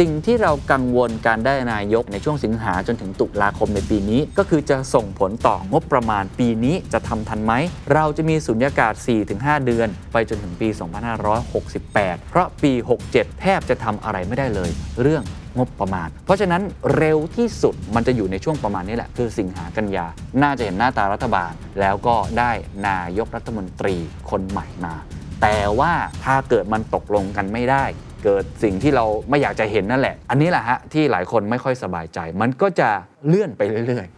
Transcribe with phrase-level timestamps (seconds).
[0.04, 7.52] ิ่งที่เรากังวลการได้นายกในช่วงสิงหาจนถึงตุลาคมในปีนี้ ก็คือจะส่งผลต่องบประมาณปีนี้จะทำทันไหม
[7.94, 8.92] เราจะมีสุญญากาศ
[9.30, 10.68] 4-5 เดือน ไปจนถึงปี
[11.48, 12.72] 2568 เพราะปี
[13.06, 14.70] 67 แทบจะทำอะไรไม่ได้เลย
[15.02, 15.22] เรื่อง
[15.58, 16.62] งบประมาณ เพราะฉะนั้น
[16.96, 20.06] เร็วที่สุดมันจะอยู่ในช่วงประมาณนี้แหละ คือสิงหากันยา
[20.42, 22.52] น่าจะเห็นหน้าตารัฐบาล แล้วก็ได้
[22.88, 23.96] นายกรัฐมนตรี
[24.30, 24.94] คนใหม่มา
[25.42, 25.92] แต่ว่า
[26.24, 27.84] ถ้าเกิดมันตกลงกันไม่ได้
[28.24, 32.88] เกิดสิ่งที่เราไม่อยากจะเห็นนั่นแหละ อันนี้แหละฮะที่หลายคนไม่ค่อยสบายใจ มันก็จะ
[33.26, 34.14] เลื่อนไปเรื่อยๆ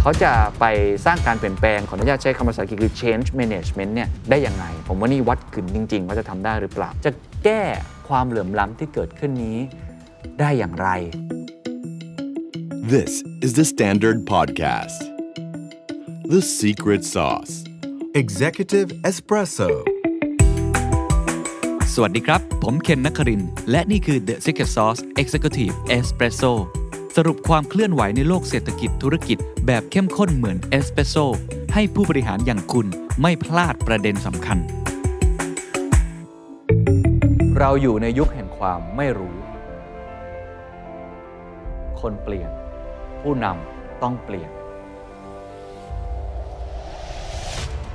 [0.00, 0.64] เขาจะไป
[1.06, 7.10] สร้างการเปลี่ยนแปลงขออนุญาตใช้คำภาษาอังกฤษคือ change management เนี่ยได้ยังไง ผมว่านี่วัดขึ้นจริง ๆ ว่าจะทำได้หรือเปล่า จะ
[7.44, 7.62] แก้
[8.08, 9.58] ความเหลื่อมล้ำที่เกิดขึ้นนี้
[10.40, 10.88] ได้อย่างไร
[12.94, 13.12] This
[13.44, 15.00] is the Standard Podcast.
[16.34, 17.54] The Secret Sauce.
[18.22, 19.70] Executive Espresso
[21.94, 26.52] สวัสดีครับ ผมเคนนักคริน และนี่คือ The Secret Sauce Executive Espresso
[27.16, 31.16] สรุปความเคลื่อนไหวในโลกเศรษฐกิจธุรกิจ แบบเข้มข้นเหมือนเอสเปรสโซ
[31.74, 32.86] ให้ผู้บริหารอย่างคุณ
[33.22, 34.58] ไม่พลาดประเด็นสำคัญ
[37.58, 39.36] เราอยู่ในยุคแห่งความไม่รู้
[42.00, 42.50] คนเปลี่ยน
[43.22, 44.50] ผู้นำต้องเปลี่ยน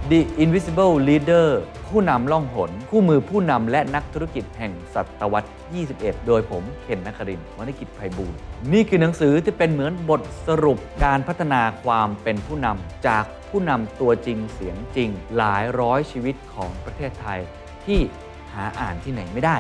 [0.10, 1.48] The Invisible Leader
[1.90, 5.50] ผู้นำล่องหน คู่มือผู้นำและนักธุรกิจแห่งศตวรรษ
[5.88, 8.38] 21 โดยผมเคนนักครินทร์วณิกิจไพบูลย์
[8.74, 17.40] นี่คือหนังสือที่เป็นเหมือนบทสรุปการพัฒนาความเป็นผู้นำจากผู้นำตัวจริงเสียงจริง หลายร้อยชีวิตของประเทศไทย
[17.86, 18.00] ที่
[18.54, 19.58] หาอ่านที่ไหนไม่ได้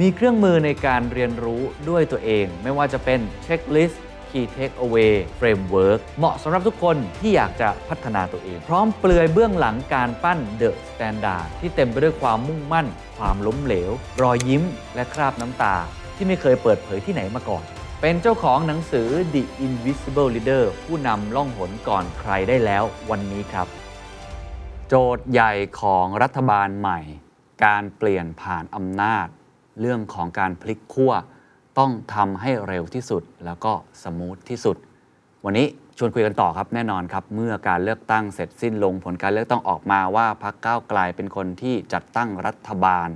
[0.00, 12.86] มีเครื่องมือในการเรียนรู้ด้วยตัวเอง ไม่ว่าจะเป็นเช็คลิสต์ Key Takeaway Framework เหมาะสำหรับทุกคนที่อยากจะพัฒนาตัวเอง พร้อมเปลือยเบื้องหลังการปั้น The Standard ที่เต็มไปด้วยความมุ่งมั่น
[13.18, 13.90] ความล้มเหลว
[14.22, 14.62] รอยยิ้ม
[14.94, 15.76] และคราบน้ำตา
[16.16, 17.64] ที่ไม่เคยเปิดเผยที่ไหนมาก่อน
[18.00, 23.66] เป็นเจ้าของหนังสือ The Invisible Leader ผู้นำล่องหนก่อนใครได้แล้ววันนี้ครับ
[24.88, 27.00] โจทย์ใหญ่ของรัฐบาลใหม่
[27.64, 29.26] การเปลี่ยนผ่านอำนาจ
[29.80, 31.12] เรื่องของการพลิกขั้ว
[31.78, 33.72] ต้องทำให้เร็วที่สุดแล้วก็
[34.02, 34.76] สมูทที่สุด
[35.44, 35.66] วันนี้
[35.98, 43.08] ชวนคุยกันต่อครับแน่นอนครับ เมื่อการเลือกตั้งเสร็จสิ้นลงผลการเลือกตั้งออกมาว่าพรรคก้าวไกลเป็นคนที่จัดตั้งรัฐบาล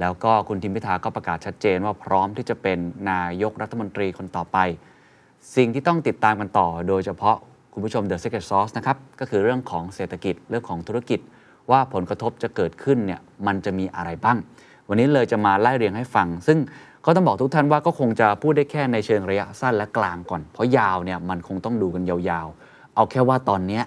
[0.00, 2.78] แล้วก็คุณทิมพิธาก็ประกาศชัดเจนว่าพร้อมที่จะเป็น
[3.10, 4.58] นายกรัฐมนตรีคนต่อไป
[5.56, 7.36] สิ่งที่ต้องติดตามกันต่อ โดยเฉพาะ
[7.72, 11.20] คุณผู้ชม The Secret Sauce นะครับก็คือเรื่องของเศรษฐกิจเรื่องของธุรกิจ
[11.70, 14.38] ว่าผลกระทบจะเกิดขึ้นเนี่ยมันจะมีอะไรบ้าง
[14.88, 16.58] วันนี้เลยจะมาไล่เรียงให้ฟัง ซึ่ง
[17.04, 23.80] ก็ต้องบอกทุกท่านว่าก็คงจะพูดได้แค่ในเชิงระยะสั้นและกลางก่อน เพราะยาวเนี่ยมันคงต้องดูกันยาวๆ เอาแค่ว่าตอนนี้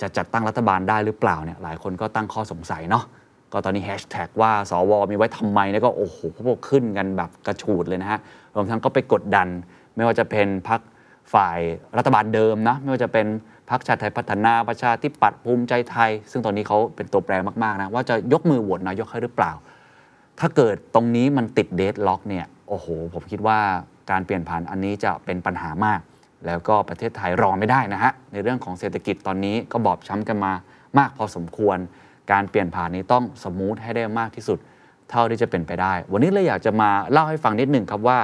[0.00, 3.04] จะจัดตั้งรัฐบาลได้หรือเปล่าเนี่ยหลายคนก็ตั้งข้อสงสัยเนาะ
[3.52, 8.20] ก็ตอนนี้แฮชแท็กว่าสวมีไว้ทำไมเนี่ยก็โอ้โหพวกขึ้นกันแบบกระฉูดเลยนะฮะ
[8.54, 9.48] รวมทั้งก็ไปกดดัน
[9.96, 10.80] ไม่ว่าจะเป็นพัก
[11.34, 11.58] ฝ่าย
[11.98, 13.26] รัฐบาลเดิมนะไม่ว่าจะเป็น
[13.70, 19.52] พักชาติไทยพัฒนาประชาธิปัตย์ภูมิใจไทย ซึ่งตอนนี้เขาเป็นตัวแปรมากๆนะว่าจะยกมือโหวตนายกให้หรือเปล่า
[20.44, 23.58] ถ้าเกิดตรงนี้มันติดเดดล็อกเนี่ยโอ้โห ผมคิดว่า
[24.10, 26.00] การเปลี่ยนผ่านอันนี้จะเป็นปัญหามาก
[26.46, 30.52] แล้วก็ประเทศไทยรอไม่ได้นะฮะ ในเรื่องของเศรษฐกิจตอนนี้ก็บอบช้ำกันมา
[30.98, 31.78] มากพอสมควร
[32.32, 34.58] การเปลี่ยนผ่านนี้ต้องสมูทให้ได้มากที่สุด
[35.10, 38.18] เท่าที่จะเป็นไปได้ วันนี้เลยอยากจะมาเล่าให้ฟังนิดหนึ่งครับว่า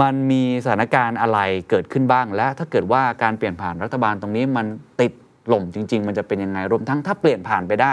[0.00, 1.38] มันมีสถานการณ์อะไร
[1.70, 4.66] เกิดขึ้นบ้าง และถ้าเกิดว่าการเปลี่ยนผ่านรัฐบาลตรงนี้มัน
[5.00, 5.12] ติด
[5.48, 7.92] หล่มจริง ๆ มันจะเป็นยังไงรวมทั้งถ้าเปลี่ยนผ่านไปได้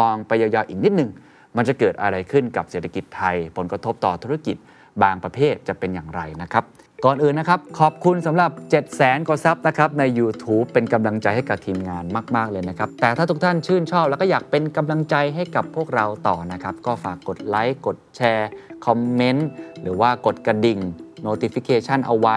[0.00, 1.10] มองไปยาวๆอีกนิดหนึ่ง
[1.56, 4.56] มันจะเกิดอะไรขึ้นกับเศรษฐกิจไทย ผลกระทบต่อธุรกิจ
[5.02, 6.64] บางประเภทจะเป็นอย่างไรนะครับ
[7.04, 12.04] ก่อนอื่นนะครับ ขอบคุณสำหรับ7 0 0 0 0 0กว่าซับนะครับใน YouTube เป็นกำลังใจให้กับทีมงาน
[12.36, 18.50] มาก ๆ เลยนะครับ แต่ถ้าทุกท่านชื่นชอบแล้วก็อยากเป็นกำลังใจให้กับพวกเราต่อนะครับ ก็ฝากกดไลค์กดแชร์
[18.86, 19.48] คอมเมนต์
[19.82, 20.78] หรือว่ากดกระดิ่ง
[21.26, 22.36] notification เอาไว้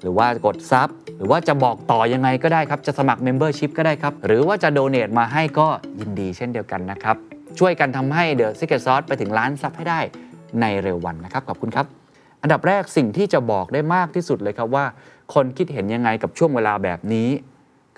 [0.00, 5.66] หรือว่ากดซับหรือว่าจะบอกต่อยังไงก็ได้ครับ จะสมัคร Membership ก็ได้ครับ หรือว่าจะโดเน a t มาให้ก็
[6.00, 7.16] ยินดีเช่นเดียวกันนะครับ
[7.58, 10.00] ช่วยกันทำให้ The Secret Sauce ไปถึงล้านซับให้ได้
[10.60, 11.86] ในเร็ววันนะครับ ขอบคุณครับ
[12.42, 14.84] อันดับแรกสิ่งที่จะบอกได้มากที่สุดเลยครับว่า
[15.34, 17.28] คนคิดเห็นยังไงกับช่วงเวลาแบบนี้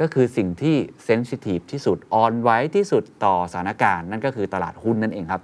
[0.00, 5.43] ก็คือสิ่งที่เซนซิทีฟที่สุดอ่อนไหวที่สุดต่อสถานการณ์นั่นก็คือตลาดหุ้นนั่นเองครับ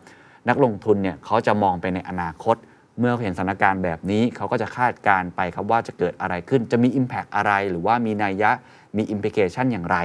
[0.49, 2.57] นักลงทุนเนี่ยเขาจะมองไปในอนาคต
[2.99, 8.51] เมื่อเห็นสถานการณ์แบบนี้เขาก็จะคาดการณ์ไปครับว่าจะเกิดอะไรขึ้นจะมี Impact อะไรหรือว่ามีนัยยะ
[8.97, 9.99] มี Implication อย่างไร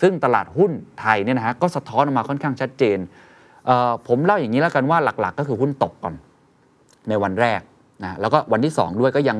[0.00, 2.98] ซึ่งตลาดหุ้นไทยเนี่ยนะฮะก็สะท้อนออกมาค่อนข้างชัดเจน
[4.08, 6.14] ผมเล่าอย่างนี้แล้วกันว่าหลักๆ ก็คือหุ้นตกก่อน
[7.08, 7.60] ในวันแรก
[8.02, 9.38] นะแล้วก็วันที่ 2 ด้วยก็ยัง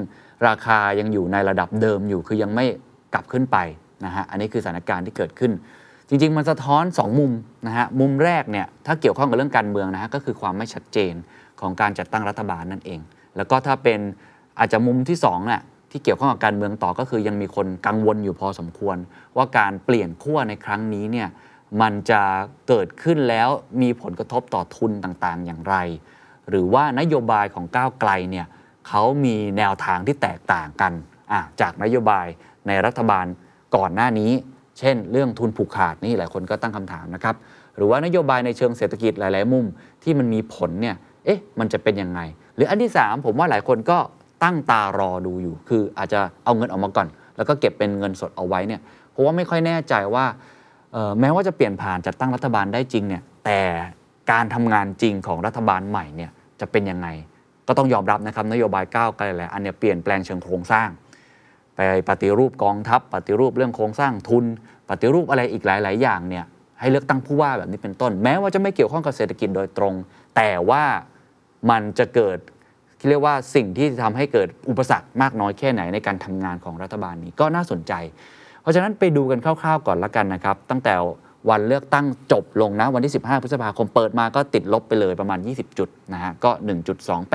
[0.48, 2.64] ราคายังอยู่ในระดับเดิมอยู่คือยังไม่
[3.14, 3.56] กลับขึ้นไป
[4.04, 5.52] นะฮะอันนี้คือสถานการณ์ที่เกิดขึ้น
[6.08, 7.32] จริง ๆ มันสะท้อน 2 มุม
[7.66, 11.14] นะฮะมุมแรกเนี่ยถ้าเกี่ยวข้องกับเรื่องการเมืองนะฮะก็คือความไม่ชัดเจน
[11.60, 13.00] ของการจัดตั้งรัฐบาลนั่นเอง
[13.36, 14.00] แล้วก็ถ้าเป็น
[14.58, 18.96] อาจจะมุมที่2น่ะที่เกี่ยวข้องกับการเมืองต่อก็คือยังมีคนกังวลอยู่พอสมควร
[19.36, 21.28] ว่าการเปลี่ยนขั้วในครั้งนี้เนี่ย
[21.80, 22.22] มันจะ
[22.68, 23.48] เกิดขึ้นแล้ว
[23.82, 25.76] มีผลกระทบต่อทุนต่างๆ อย่างไร
[26.48, 28.46] หรือว่านโยบายของก้าวไกลเนี่ย
[28.88, 30.92] เขามีแนวทางที่แตกต่างกัน
[31.60, 32.26] จากนโยบาย
[32.66, 33.26] ในรัฐบาล
[33.76, 34.32] ก่อนหน้านี้
[34.78, 37.34] เช่น เรื่องทุนผูกขาดนี่หลายคนก็ตั้งคำถามนะครับ
[37.76, 39.64] หรือว่านโยบายในเชิงเศรษฐกิจหลาย ๆ มุม
[40.02, 42.20] ที่มันมีผลเนี่ยเอ๊ะมันจะเป็นยังไง
[42.54, 43.98] หรืออันที่ 3 ผมว่าหลายคนก็
[44.42, 48.80] ตั้งตารอดูอยู่ คืออาจจะเอาเงินออกมาก่อน แล้วก็เก็บเป็นเงินสดเอาไว้เนี่ย
[49.10, 50.24] เพราะว่าไม่ค่อยแน่ใจว่า
[51.20, 53.60] แม้ว่าจะเปลี่ยนผ่านจัดตั้งรัฐบาลได้จริงเนี่ยแต่
[54.32, 56.30] การทำงานจริงของรัฐบาลใหม่เนี่ย
[56.60, 57.08] จะเป็นยังไง
[57.68, 60.88] ก็ต้องยอมรับนะครับนโยบายก้าวไกลหลายอันเนี่ยเปลี่ยนแปลงเชิงโครงสร้าง
[61.74, 64.44] ไปปฏิรูปกองทัพ ปฏิรูปเรื่องโครงสร้างทุน
[64.88, 66.44] ปฏิรูปอะไรอีกหลาย ๆ อย่างเนี่ย
[66.80, 69.94] ให้เลือกตั้งผู้ว่าแบบนี้เป็นต้น แม้ว่าจะไม่เกี่ยวข้องกับเศรษฐกิจโดยตรง
[70.36, 70.84] แต่ว่า
[71.70, 72.38] มันจะเกิด
[72.98, 77.92] ที่เรียกว่าสิ่งที่ทำให้เกิดอุปสรรคมากน้อยแค่ไหนในการทำงานของรัฐบาลนี้ก็น่าสนใจ
[78.62, 80.94] เพราะฉะนั้นไปดูกันคร่าวๆ ก่อนละกันนะครับ ตั้งแต่
[81.50, 86.50] วันเลือกตั้งจบลงนะ วันที่ 15 พฤษภาคมเปิดมาก็ติดลบไปเลยประมาณ 20 จุดนะฮะก็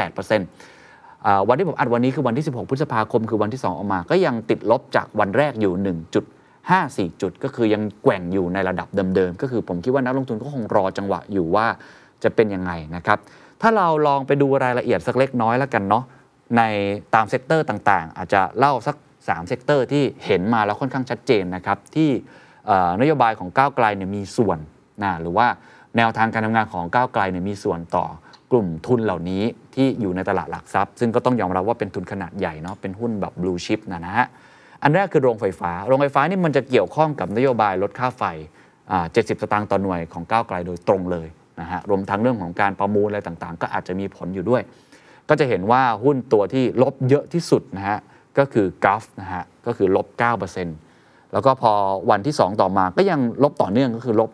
[0.05, 5.73] 1.28%อ่าวันที่ผมอัดวันนี้คือวันที่ 16 พฤษภาคมคือวันที่ 2 ออกมา ก็ยังติดลบจากวันแรกอยู่
[6.51, 11.65] 1.54 จุด ก็คือยังแกว่งอยู่ในระดับเดิมๆ ก็คือผมคิดว่านักลงทุนก็คงรอจังหวะอยู่ว่า
[12.23, 13.17] จะเป็นยังไงนะครับ
[13.61, 16.03] ถ้าเราลองไปดูรายละเอียดสักเล็กน้อยแล้วกันเนาะ
[16.57, 16.61] ใน
[17.15, 18.95] ตาม sector ต่างๆ อาจจะเล่าสัก
[19.29, 22.09] 3 sector ที่เห็นมาแล้วค่อนข้างชัดเจนนะครับที่
[23.01, 24.59] นโยบายของก้าวไกลเนี่ยมีส่วน
[25.03, 25.47] นะหรือว่า
[25.97, 28.05] แนวทางการทำงานของก้าวไกลเนี่ยมีส่วนต่อ
[28.51, 29.43] กลุ่มทุนเหล่านี้
[29.75, 34.27] ที่อยู่ในตลาดหลักทรัพย์ ซึ่งก็ต้องยอมรับว่าเป็นทุนขนาดใหญ่เนาะเป็นหุ้นแบบบลูชิพนะนะฮะ
[34.83, 38.23] อันแรกคือโรงไฟฟ้า โรงไฟฟ้านี่มันจะเกี่ยวข้องกับนโยบายลดค่าไฟ
[38.91, 41.27] อ่า70สตางค์ต่อหน่วยของก้าวไกลโดยตรงเลย
[41.59, 44.61] นะฮะรวมทั้งเรื่องของการประมูลอะไรต่างๆ ก็อาจจะมีผลอยู่ด้วย
[45.29, 47.99] ก็จะเห็นว่าหุ้นตัวที่ลบเยอะที่สุดนะฮะ
[48.37, 50.07] ก็คือกราฟนะฮะก็คือลบ
[50.69, 51.71] 9%แล้วก็พอ
[52.09, 54.29] วันที่ 2 ต่อมาก็ยังลบต่อเนื่องก็คือลบ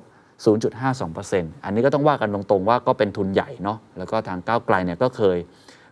[0.85, 5.37] 0.52%อันนี้ก็ต้องว่ากันตรงๆว่าก็เป็นทุนใหญ่เนาะแล้วก็ทางก้าวไกลเนี่ยก็เคย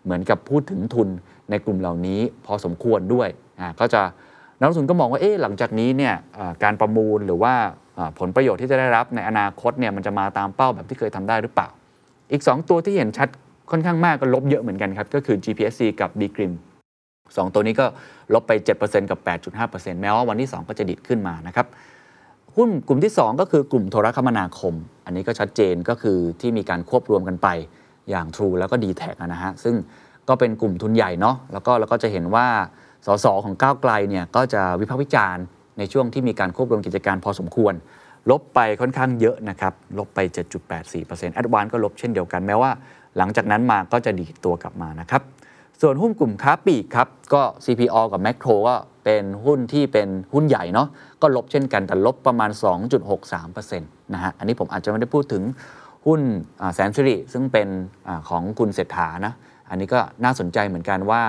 [0.04, 1.10] เหมือนกับพูดถึงทุน
[1.50, 3.30] ในกลุ่มเหล่านี้พอสมควรด้วย
[3.60, 4.02] อ่าก็จะ
[4.60, 6.14] นักลงทุนก็มองว่าเอ๊ะหลังจากนี้เนี่ย
[6.64, 7.54] การประมูลหรือว่า
[8.20, 11.68] ผลประโยชน์ที่จะได้รับในอนาคตเนี่ยมันจะมาตามเป้าแบบที่เคยทำได้หรือเปล่า
[12.32, 13.30] อีก 2 ตัวที่เห็นชัด
[13.72, 16.52] ค่อนข้างมากก็ลบเยอะเหมือนกันครับ ก็คือ GPSC กับ b g r i m
[17.38, 17.86] สองตัวนี้ก็
[18.34, 18.52] ลบไป
[18.82, 19.20] 7%กับ
[19.62, 21.68] 8.5%แม้ว่าวันที่ 2 ก็จะดิดขึ้นมานะครับ
[22.56, 24.74] หุ้นกลุ่มที่ 2 ก็คือกลุ่มโทรคมนาคม
[25.06, 27.48] อันนี้ก็ชัดเจนก็คือที่มีการควบรวมกันไป
[28.10, 29.76] อย่าง True แล้วก็ d t แทนะฮะซึ่ง
[30.28, 32.48] ก็เป็นกลุ่มทุนใหญ่เนาะแล้วก็เราก็จะเห็นว่า
[33.06, 35.44] สสของก้าวไกลเนี่ยก็จะวิพากษ์วิจารณ์
[35.78, 37.74] ในช่วงที่มีการควบรวมกิจการพอสมควร
[38.30, 40.20] ลบไปค่อนข้างเยอะนะครับลบไป
[40.78, 42.72] 7.84%แอดวานก็ลบเช่นเดียวกันแม้ว่า
[43.18, 45.22] หลังจากนั้นมาก็จะดีดตัวกลับมานะครับ
[45.82, 48.76] ส่วนหุ้นกลุ่มค้าปลีกครับก็ CPO กับ Macro ก็
[49.06, 50.88] เป็นหุ้นที่เป็นหุ้นใหญ่เนาะ
[51.22, 52.50] ก็ลบเช่นกันแต่ลบประมาณ
[53.32, 55.44] 2.63%นะฮะอันนี้ผมอาจจะไม่ได้พูดถึง
[56.08, 56.22] หุ้น
[56.76, 57.68] แสนสิริซึ่งเป็น
[58.08, 59.34] อของคุณเศรษฐานะ
[59.70, 61.24] อันนี้ก็น่าสนใจเหมือนกันว่า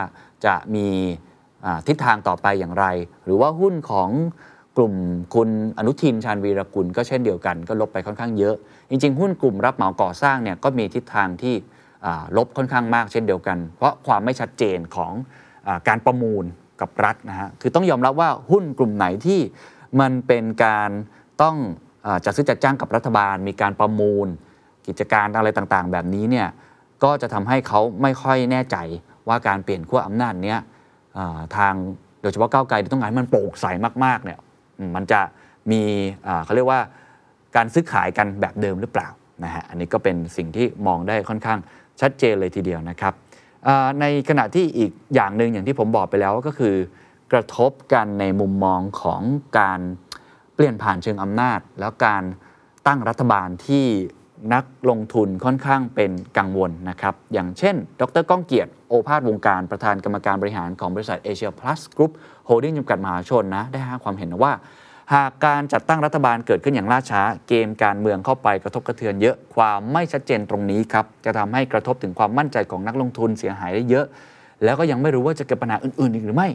[0.47, 0.87] จะมี
[1.87, 2.87] ทิศทางต่อไปอย่างไร
[3.25, 4.09] หรือว่าหุ้นของ
[4.77, 4.95] กลุ่ม
[5.35, 8.57] คุณอนุทินชาญวีรกุลก็เช่นเดียวกัน ก็ลบไปค่อนข้างเยอะ
[8.91, 11.55] จริง ๆ หุ้นกลุ่มรับเหมาก่อสร้างเนี่ยก็มีทิศทางที่
[12.37, 15.13] ลบค่อนข้างมากเช่นเดียวกัน เพราะความไม่ชัดเจนของ
[15.67, 16.45] อการประมูล
[16.81, 19.41] กับรัฐนะฮะคือต้องยอมรับว่าหุ้นกลุ่มไหนที่
[20.01, 20.91] มันเป็นการ
[21.43, 21.57] ต้อง
[22.07, 24.27] อจัดซื้อจัดจ้างกับรัฐบาล มีการประมูล
[24.87, 26.49] กิจการอะไรต่างๆ แบบนี้เนี่ย
[27.05, 28.77] ก็จะทำให้เขาไม่ค่อยแน่ใจ
[29.29, 30.59] ว่าการเปลี่ยนขั้วอำนาจเนี้ย
[31.57, 31.75] ทาง
[32.23, 33.67] โดยเฉพาะก้าวไกลต้องการให้มันโปร่งใส
[34.05, 34.39] มากๆเนี่ย
[34.97, 35.21] มันจะ
[35.71, 35.83] มี
[36.45, 36.81] เขาเรียกว่า
[37.57, 39.09] การซื้อขายกันแบบเดิมหรือเปล่า
[39.45, 41.59] นะฮะอันนี้ก็เป็นสิ่งที่มองได้ค่อนข้าง
[42.01, 43.15] ชัดเจนเลยทีเดียวนะครับ
[44.01, 46.75] ในขณะที่อีกอย่างหนึ่งอย่างที่ผมบอกไปแล้วก็คือ
[47.33, 49.23] กระทบกันในมุมมองของ
[49.59, 49.81] การ
[50.55, 52.23] เปลี่ยนผ่านเชิงอำนาจ แล้วการ
[52.87, 53.87] ตั้งรัฐบาลที่
[54.55, 62.13] นักลงทุนค่อนข้างเป็นกังวลนะครับ อย่างเช่น ดรก้องเกียรติโอภาสวงการประธานกรรมการบริหารของบริษัทเอเชียพลัสกรุ๊ป
[62.47, 64.53] โฮลดิ้งจำกัดมหาชนนะ ได้ให้ความเห็นว่า
[65.13, 74.07] หากการจัดตั้งรัฐบาลเกิดขึ้นอย่างล่าช้า เกมการเมืองเข้าไปกระทบกระเทือนเยอะความไม่ชัดเจนตรงนี้ครับจะทำให้กระทบถึงความมั่นใจของนักลงทุนเสียหายได้เยอะ
[74.65, 76.49] แล้วก็ยังไม่รู้ว่าจะเกิดปัญหาอื่นๆอีกหรือไม่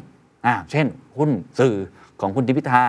[0.46, 0.86] อ่าเช่น
[1.18, 1.76] หุ้นสื่อ
[2.22, 2.84] ของคุณทิมพิธา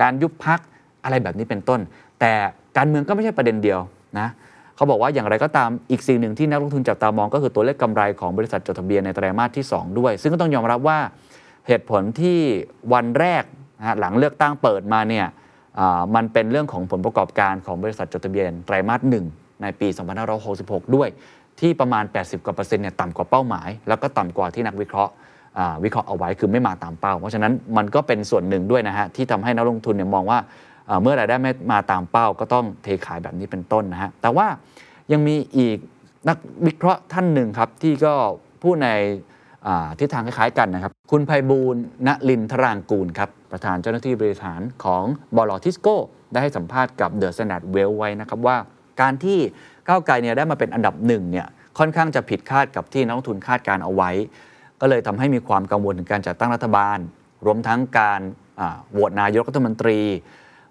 [0.00, 0.60] การยุบพรรค
[1.04, 1.80] อะไรแบบนี้เป็นต้น
[2.20, 2.32] แต่
[2.76, 3.80] การเมืองก็ไม่ใช่ประเด็นเดียว
[4.18, 4.28] นะ
[4.76, 10.98] เขาบอกว่าอย่างไรก็ตามอีกสิ่งหนึ่งที่นักลงทุนจับตามองก็คือตัวเลขกำไรของบริษัทจดทะเบียนในไตรมาสที่ 2 ด้วย ซึ่งก็ต้องยอมรับว่า
[11.66, 12.38] เหตุผลที่
[12.92, 13.44] วันแรก
[13.84, 15.26] นะฮะหลังเลือกตั้งเปิดมาเนี่ย
[16.14, 19.24] มันเป็นเรื่องของผลประกอบการของบริษัทจดทะเบียนไตรมาสหนึ่ง
[19.62, 19.88] ในปี
[20.42, 21.08] 2566 ด้วย
[21.60, 25.12] ที่ประมาณ 80 กว่าเปอร์เซ็นต์เนี่ยต่ำกว่าเป้าหมาย แล้วก็ต่ำกว่าที่นักวิเคราะห์
[25.84, 30.38] วิเคราะห์เอาไว้คือไม่มาตามเป้า เพราะฉะนั้นมันก็เป็นส่วนหนึ่งด้วยนะฮะที่ทำให้นักลงทุนเนี่ยมองว่า
[31.02, 34.46] เมื่อรายได้ไม่มาตามเป้าก็ต้องเทขายแบบนี้เป็นต้นนะฮะแต่ว่า
[35.12, 35.78] ยังมีอีก
[36.28, 36.36] นัก
[36.66, 38.14] วิเคราะห์ท่านหนึ่งครับที่ก็
[38.62, 38.88] พูดใน
[39.98, 45.04] ทิศทางคล้ายๆกันนะครับ คุณไพบูลย์ณลินทรางกูลครับ ประธานเจ้าหน้าที่บริหารของ
[45.36, 45.96] บล.ทิสโก้
[46.32, 48.56] ได้ให้สัมภาษณ์กับ THE STANDARD WEALTH ไว้นะครับว่า
[49.00, 49.38] การที่
[49.86, 51.46] ก้าวไกลเนี่ยได้มาเป็นอันดับหนึ่งเนี่ย
[51.78, 54.10] ค่อนข้างจะผิดคาดกับที่นักลงทุนคาดการณ์เอาไว้
[54.80, 56.98] ก็เลยทำให้มีความกังวลถึงการจัดตั้งรัฐบาล
[57.46, 58.20] รวมทั้งการ
[58.90, 60.00] โหวตนายกรัฐมนตรี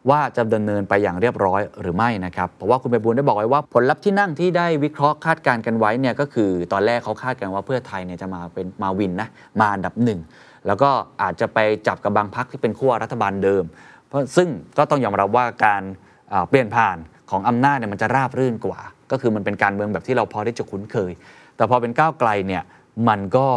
[0.09, 9.29] ว่าจะดำเนินไปอย่างเรียบร้อยหรือไม่นะครับ เพราะว่าคุณไพบูลย์ได้บอกไว้ว่า ผลลัพธ์ที่นั่งที่ได้วิเคราะห์คาดการณ์กันไว้เนี่ยก็คือตอนแรกเขาคาดกันว่าเพื่อไทยเนี่ยจะมาเป็นมาวินนะ
[9.59, 10.19] มาอันดับหนึ่ง
[10.67, 10.89] แล้วก็
[11.21, 13.63] อาจจะไปจับกับบางพักที่เป็นขั้วรัฐบาลเดิม
[14.07, 15.83] เพราะซึ่งก็ต้องยอมรับว่าการ
[16.49, 16.97] เปลี่ยนผ่าน
[17.31, 18.79] ของอำนาจเนี่ยมันจะราบรื่นกว่า
[19.11, 21.11] ก็คือมันเป็นการเมืองแบบที่เราพอที่จะคุ้นเคย
[21.55, 22.63] แต่พอเป็นก้าวไกลเนี่ย
[23.07, 23.47] มันก็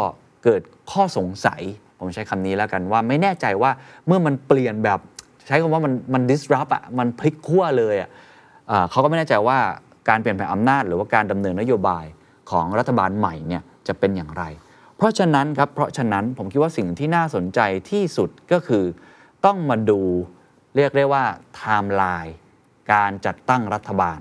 [0.45, 0.63] เกิด
[0.93, 1.63] ข้อสงสัย
[1.99, 3.71] ผมใช้คำนี้แล้วกันว่าไม่แน่ใจว่า
[4.07, 5.01] เมื่อมันเปลี่ยนแบบ
[5.47, 8.09] ใช้คำว่ามันมัน disrupt อะมันพลิกขั้วเลยอะ
[8.71, 9.59] อ่าเขาก็ไม่แน่ใจว่า
[10.09, 12.05] การเปลี่ยนแปลงอำนาจ หรือว่าการดำเนินนโยบาย
[12.51, 14.45] ของรัฐบาลใหม่เนี่ยจะเป็นอย่างไร
[14.97, 17.61] เพราะฉะนั้นครับเพราะฉะนั้นผมคิดว่าสิ่งที่น่าสนใจ
[17.91, 18.85] ที่สุดก็คือ
[19.45, 20.01] ต้องมาดู
[20.77, 21.25] เรียกได้ว่า
[21.55, 22.37] ไทม์ไลน์
[22.93, 24.19] การจัดตั้งรัฐบาล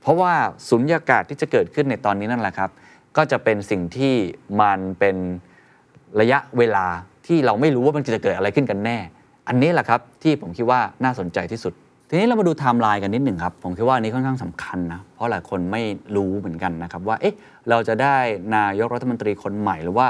[0.00, 0.32] เพราะว่า
[0.68, 2.70] สุญญากาศที่จะเกิดขึ้นในตอนนี้นั่นแหละครับ
[3.16, 4.14] ก็จะเป็นสิ่งที่
[4.60, 5.16] มันเป็น
[6.20, 6.86] ระยะเวลา
[7.26, 8.98] ที่เราไม่รู้ว่ามันจะเกิดอะไรขึ้นกันแน่
[9.48, 11.72] อันนี้แหละครับที่ผมคิดว่าน่าสนใจที่สุด
[12.08, 15.82] ทีนี้เรามาดูไทม์ไลน์กันนิดหนึ่งครับ ผมคิดว่าอันนี้ค่อนข้างสำคัญนะ เพราะหลายคนไม่
[16.16, 17.34] รู้เหมือนกันนะครับว่า เอ๊ะ
[17.70, 18.16] เราจะได้
[18.56, 20.06] นายกรัฐมนตรีคนใหม่ หรือว่า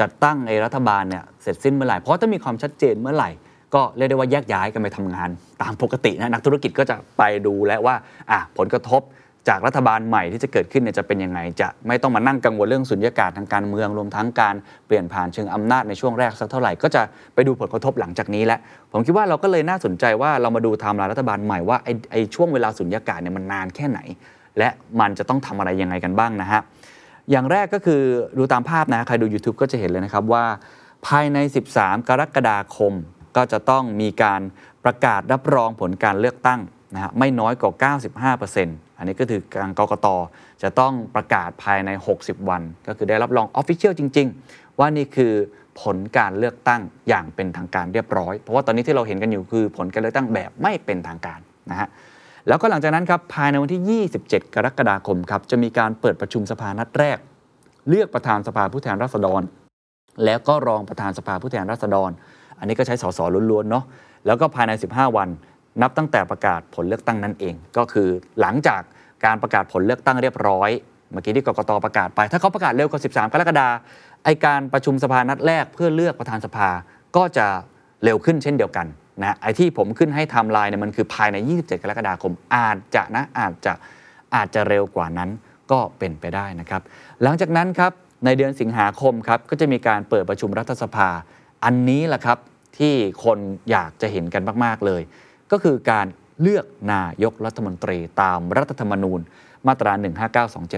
[0.00, 3.30] จัดตั้งไอ้รัฐบาลเนี่ยเสร็จสิ้นเมื่อไหร่ เพราะถ้ามีความชัดเจนเมื่อไหร่
[3.74, 5.28] ก็เรียกได้ว่าแยกย้ายกันไปทำงาน
[5.62, 7.94] ตามปกตินะนักธุรกิจก็จะไปดูแล้วว่า
[8.30, 9.02] อะผลกระทบ
[9.48, 14.54] จากรัฐบาลใหม่ที่จะเกิดขึ้นเนี่ยจะเป็นยังไง จะไม่ต้องมานั่งกังวลเรื่องสุญญากาศทางการเมืองรวมทั้งการ
[14.86, 17.02] เปลี่ยนผ่านเชิงอำนาจในช่วงแรกสักเท่าไหร่ก็จะ
[17.34, 18.58] ไปดูผลกระทบหลังจากนี้แหละ
[18.92, 24.00] ผมคิดว่าเราก็เลยน่าสนใจว่าเรามาดูไทม์ไลน์รัฐบาลใหม่ว่าไอ้ไอ้ช่วงเวลาสุญญากาศเนี่ยมันนานแค่ไหน
[24.58, 24.68] และ
[25.00, 26.60] มันจะต้องทำอะไรยังไงกันบ้างนะฮะ
[27.30, 28.02] อย่างแรกก็คือ
[28.38, 30.44] ดูตามภาพนะใครดู YouTube ก็จะเห็นเลยนะครับว่า
[31.06, 31.38] ภายใน
[31.72, 32.92] 13 กรกฎาคม
[33.36, 34.40] ก็จะต้องมีการ
[34.84, 36.60] ประกาศรับรองผลการเลือกตั้ง
[36.94, 40.06] นะฮะไม่น้อยกว่า 95% อันนี้ก็คือการกรกต
[40.62, 41.90] จะต้องประกาศภายใน
[42.20, 45.32] 60 วัน ก็คือได้รับรองออฟฟิเชียลจริง ๆ ว่านี่คือ
[45.80, 51.40] ผลการเลือกตั้งอย่างเป็นทางการเรียบร้อย เพราะว่าตอนนี้ที่เราเห็นกันอยู่คือผลการเลือกตั้งแบบไม่เป็นทางการ
[51.70, 51.88] นะฮะ
[52.48, 57.18] แล้วก็หลังจากนั้นครับภายในวันที่ 27 กรกฎาคมครับจะมีการเปิดประชุมสภานัดแรก
[57.88, 59.42] เลือกประธานสภาผู้แทนราษฎร
[60.24, 62.10] แล้วก็รองประธานสภาผู้แทนราษฎร
[62.58, 63.84] อันนี้ก็ใช้สสล้วนๆเนาะ
[64.26, 65.28] แล้วก็ภายใน 15 วัน
[65.82, 68.08] นับตั้งแต่ประกาศผลเลือกตั้งนั่นเอง ก็คือ
[68.40, 68.82] หลังจาก
[69.24, 70.70] การประกาศผลเลือกตั้งเรียบร้อย
[71.12, 73.74] เมื่อกี้ที่กกตประกาศไป ถ้าเขาประกาศเร็วกว่า 13 กรกฎาคม
[74.24, 76.68] ไอการประชุมสภานัดแรกเพื่อเลือกประธานสภา
[77.16, 77.46] ก็จะ
[78.04, 78.86] เร็วขึ้นเช่นเดียวกัน
[79.20, 83.72] นะไอที่ผมขึ้นให้ไทม์ไลน์เนี่ยมันคือภายใน 27 กรกฎาคม อาจจะนะอาจจะ
[84.34, 85.30] อาจจะเร็วกว่านั้น
[85.72, 86.82] ก็เป็นไปได้นะครับ
[87.22, 87.92] หลังจากนั้นครับ
[88.24, 91.08] ในเดือนสิงหาคมครับก็จะมีการเปิดประชุมรัฐสภา
[91.64, 92.38] อันนี้แหละครับ
[92.78, 92.94] ที่
[93.24, 93.38] คน
[93.70, 95.02] อยากจะเห็นกันมาก ๆ เลย
[95.52, 96.06] ก็คือการ
[96.40, 99.20] เลือกนายกรัฐมนตรีตามรัฐธรรมนูญ
[99.66, 99.92] มาตรา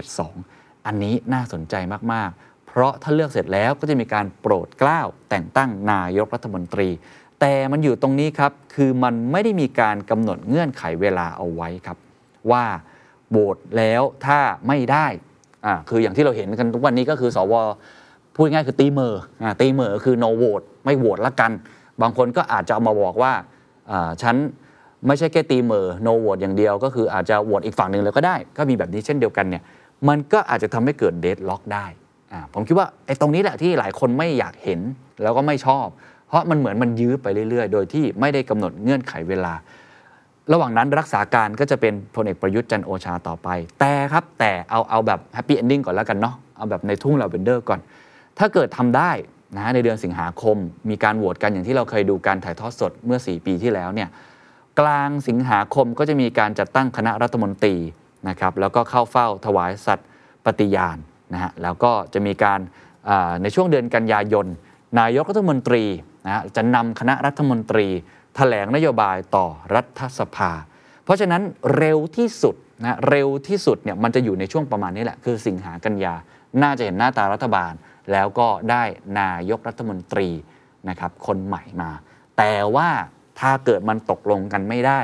[0.01, 1.75] 159272 อันนี้น่าสนใจ
[2.13, 6.89] มาก ๆ เพราะถ้าเลือกเสร็จแล้วก็จะมีการโปรดเกล้าแต่งตั้งนายกรัฐมนตรี
[7.39, 11.97] แต่มันอยู่ตรงนี้ครับ คือมันไม่ได้มีการกำหนดเงื่อนไขเวลาเอาไว้ครับ
[12.51, 12.65] ว่า
[13.29, 15.07] โหวตแล้วถ้าไม่ได้
[15.65, 17.53] อ่าคืออย่างที่เราเห็นกันทุกวันนี้ก็คือสว
[18.35, 19.21] พูดง่ายคือตีเมอร์
[19.61, 21.51] ตีเมอร์คือ no vote ไม่โหวตละกัน
[22.01, 23.33] บางคนก็อาจจะเอามาบอกว่า
[24.21, 24.35] ฉัน
[25.07, 29.63] ไม่ใช่แค่ตีเมอร์ no vote อย่างเดียว ก็คืออาจจะโหวตอีกฝั่งหนึ่งเลยก็ได้ ก็มีแบบนี้เช่นเดียวกันเนี่ย
[30.07, 31.85] มันก็อาจจะทำให้เกิด deadlock ได้
[32.53, 34.79] ผมคิดว่าไอ้ตรงนี้แหละที่หลายคนไม่อยากเห็น
[35.23, 35.87] แล้วก็ไม่ชอบ
[36.27, 39.53] เพราะมันเหมือนมันยื้อไปเรื่อยๆ โดยที่ไม่ได้กำหนดเงื่อนไขเวลา
[40.51, 47.79] ระหว่างนั้นรักษาการก็จะเป็นพลเอกประยุทธ์จันทร์โอชาต่อไป แต่ครับแต่เอาเอาแบบ happy ending ก่อนแล้วกันเนาะเอาแบบในทุ่งลาเวนเดอร์ก่อน
[48.39, 49.11] ถ้าเกิดทำได้
[49.55, 50.57] นะในเดือนสิงหาคม
[50.89, 54.09] มีการโหวตกันอย่างที่เราเคยดูการถ่ายทอดสดเมื่อ 4 ปีที่แล้วเนี่ย
[54.81, 57.75] กลางสิงหาคมก็จะมีการจัดตั้งคณะรัฐมนตรี
[58.29, 60.07] นะครับแล้วก็เข้าเฝ้าถวายสัตย์
[60.45, 60.97] ปฏิญาณ
[61.33, 62.59] นะฮะแล้วก็จะมีการ
[63.41, 64.45] ในช่วงเดือนกันยายน
[64.99, 65.83] นายกรัฐมนตรี
[66.25, 67.87] นะฮะจะนำคณะรัฐมนตรี
[68.35, 70.51] แถลงนโยบายต่อรัฐสภา
[71.03, 71.41] เพราะฉะนั้น
[71.77, 76.13] เร็วที่สุดนะเร็วที่สุดเนี่ยมันจะอยู่ในช่วงประมาณนี้แหละ คือสิงหากันยา
[76.61, 77.73] น่าจะเห็นหน้าตารัฐบาล
[78.11, 78.83] แล้วก็ได้
[79.19, 80.29] นายกรัฐมนตรี
[80.89, 81.91] นะครับคนใหม่มา
[82.37, 82.89] แต่ว่า
[83.41, 85.01] ถ้าเกิดมันตกลงกันไม่ได้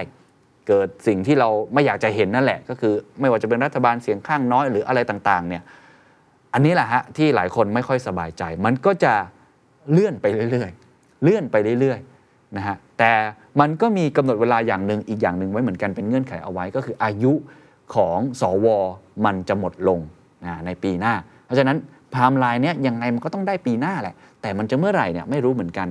[0.68, 5.64] เกิดสิ่งที่เราไม่อยากจะเห็นนั่นแหละ ก็คือไม่ว่าจะเป็นรัฐบาลเสียงข้างน้อยหรืออะไรต่างๆเนี่ย
[6.54, 9.14] อันนี้แหละฮะที่หลายคนไม่ค่อยสบายใจ มันก็จะ
[9.92, 13.12] เลื่อนไปเรื่อยๆ เลื่อนไปเรื่อยๆนะฮะแต่
[13.60, 17.34] มันก็มีกำหนดเวลาอย่างหนึ่งอีกอย่างหนึ่งไว้เหมือนกันเป็นเงื่อนไขเอาไว้ก็คืออายุ
[17.96, 18.68] ของสอว
[19.26, 20.00] มันจะหมดลง
[20.46, 21.14] นะในปีหน้า
[21.46, 21.78] เพราะฉะนั้น
[22.12, 25.88] ไทม์ไลน์เนี้ยยังไงมันก็ต้องได้ปีหน้าแหละ แต่มันจะเมื่อไหร่เนี่ยไม่รู้เหมือนกัน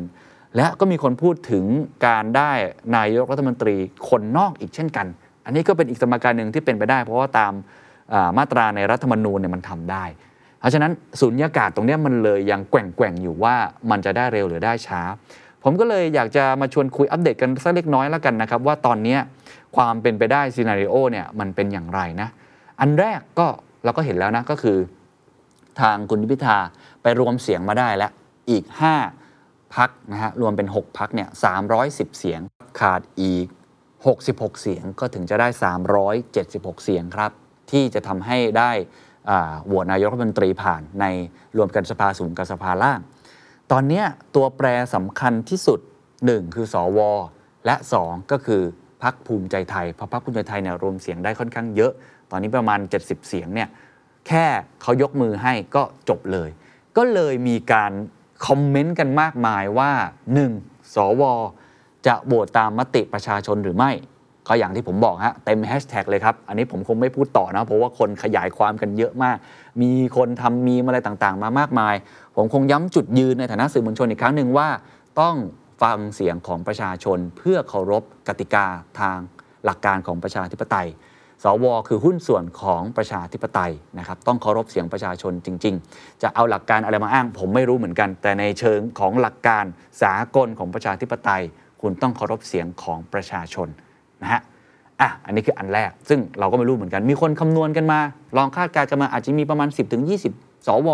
[0.56, 1.64] และก็มีคนพูดถึง
[2.06, 2.52] การได้
[2.96, 3.76] นายกรัฐมนตรี
[4.08, 5.06] คนนอกอีกเช่นกัน
[5.44, 10.04] อันนี้ก็เป็นอีกสมการหนึ่งที่เป็นไปได้ เพราะว่าตามามาตราในรัฐธรรมนูญเนี่ยมันทำได้
[10.60, 13.54] เพราะฉะนั้นสุญญากาศตรงนี้มันเลยยังแกว่งๆอยู่ว่า
[13.90, 15.00] มันจะได้เร็วหรือได้ช้า
[15.62, 19.16] ผมก็เลยอยากจะมาชวนคุยอัปเดตกันสักเล็กน้อยแล้วกันนะครับ ว่าตอนนี้
[19.76, 22.28] ความเป็นไปได้ซีนารีโอเนี่ยมันเป็นอย่างไรนะ
[22.80, 23.46] อันแรกก็
[23.84, 24.78] เราก็เห็นแล้วนะก็คือ
[25.80, 26.58] ทางคุณพิธา
[27.02, 28.10] ไปรวมเสียงมาได้แล้ว
[28.50, 29.25] อีก 5
[29.74, 31.28] พักนะฮะรวมเป็น 6 พักเนี่ย
[31.72, 32.40] 310 เสียง
[32.80, 33.46] ขาดอีก
[34.04, 35.48] 66 เสียงก็ถึงจะได้
[36.16, 37.30] 376 เสียงครับ
[37.70, 38.70] ที่จะทำให้ได้
[39.66, 41.04] โหวตนายกรัฐมนตรีผ่านใน
[41.56, 43.00] รวมกันสภาสูงกับสภาล่าง
[43.72, 44.02] ตอนนี้
[44.34, 45.80] ตัวแปรสำคัญที่สุด
[46.16, 47.00] 1 คือสอว
[47.66, 48.62] และ 2 ก็คือ
[49.02, 51.92] พักภูมิใจไทยเพราะพักภูมิใจไทยเนี่ยรวมเสียงได้ค่อนข้างเยอะ
[52.30, 53.68] ตอนนี้ประมาณ 70 เสียงเนี่ย
[54.28, 54.44] แค่
[54.82, 56.50] เขายกมือให้ก็จบเลย
[56.96, 57.92] ก็เลยมีการ
[58.46, 59.90] คอมเมนต์กันมากมายว่า
[60.42, 60.94] 1.
[60.94, 61.22] สว
[62.06, 63.90] จะโหวตตามมติประชาชนหรือไม่
[64.48, 69.36] ก็อย่างที่ผมบอกฮะเต็มแฮชแท็กเลยครับ อันนี้ผมคงไม่พูดต่อนะ เพราะว่าคนขยายความกันเยอะมาก
[69.82, 71.94] มีคนทำมีมอะไรต่างๆ มามากมาย
[72.36, 74.68] ผมคงย้ำจุดยืนในฐานะสื่อมวลชนอีกครั้งหนึ่งว่า
[75.20, 75.36] ต้อง
[75.82, 78.66] ฟังเสียงของประชาชนเพื่อเคารพกติกา
[79.00, 79.18] ทาง
[79.64, 80.88] หลักการของประชาธิปไตย
[81.44, 89.64] สวคือหุ้นส่วนของประชาธิปไตยนะครับต้องเคารพเสียงประชาชนจริง ๆ จะเอาหลักการอะไรมาอ้าง ผมไม่รู้เหมือนกัน แต่ในเชิงของหลักการ
[90.02, 91.42] สากลของประชาธิปไตย
[91.82, 93.68] คุณต้องเคารพเสียงของประชาชน
[94.22, 94.40] นะฮะ
[95.00, 98.00] อะอันนี้คืออันแรก ซึ่งเราก็ไม่รู้เหมือนกัน มีคนคำนวณกันมา
[98.36, 99.68] ลองคาดการณ์กันมาอาจจะมีประมาณ
[100.18, 100.88] 10-20 สว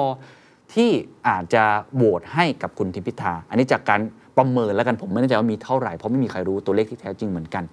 [0.75, 0.91] ที่
[1.29, 4.01] อาจจะโหวตให้กับคุณทิมพิธา อันนี้จากการ
[4.37, 7.65] ประเมินแล้วกันผมไม่แน่ใจว่ามีเท่าไหร่เพราะไม่มีใครรู้ตัวเลขที่แท้จริงเหมือนกัน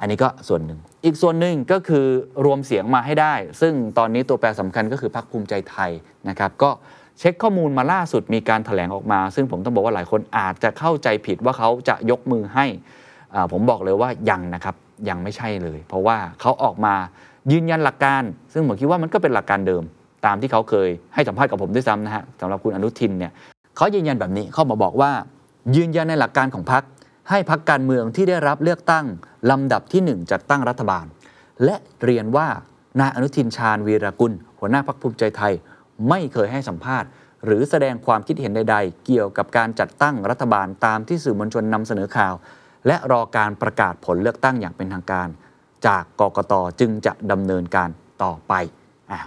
[0.00, 2.06] อันนี้ก็ส่วนหนึ่ง อีกส่วนหนึ่งก็คือ
[2.44, 5.90] รวมเสียงมาให้ได้ ซึ่งตอนนี้ตัวแปรสำคัญก็คือพรรคภูมิใจไทย
[6.28, 6.70] นะครับ ก็
[7.18, 12.66] เช็คข้อมูลมาล่าสุดมีการถแถลงออกมา ซึ่งผมต้องบอกว่าหลายคนอาจจะเข้าใจผิดว่าเขาจะยกมือให้
[13.52, 14.74] ผมบอกเลยว่ายังนะครับ
[15.08, 16.94] ยังไม่ใช่เลย เพราะว่าเขาออกมา
[17.52, 19.82] ยืนยันหลักการ ซึ่งผมคิดว่ามันก็เป็นหลักการเดิม
[20.26, 23.32] ตามที่เขาเคยให้สัมภาษณ์กับผมด้วยซ้ำนะฮะสำหรับคุณอนุทินเนี่ย
[23.76, 25.10] เขายืนยันแบบนี้เขามาบอกว่า
[25.76, 26.82] ยืนยันในหลักการของพรรค
[27.30, 29.06] ให้พรรคการเมืองที่ได้รับเลือกตั้ง
[29.50, 31.06] ลำดับที่หนึ่งจัดตั้งรัฐบาล
[31.64, 32.48] และเรียนว่า
[33.00, 35.52] นายอนุทินชาญวีรกุล หัวหน้าพรรคภูมิใจไทย
[36.08, 37.08] ไม่เคยให้สัมภาษณ์
[37.44, 42.34] หรือแสดงความคิดเห็นใด ๆ เกี่ยวกับการจัดตั้งรัฐบาลตามที่สื่อมวลชนนำเสนอข่าว
[42.86, 45.28] และรอการประกาศผลเลือกตั้งอย่างเป็นทางการ
[45.86, 47.90] จากกกตจึงจะดำเนินการ
[48.22, 48.52] ต่อไป
[49.10, 49.20] อะ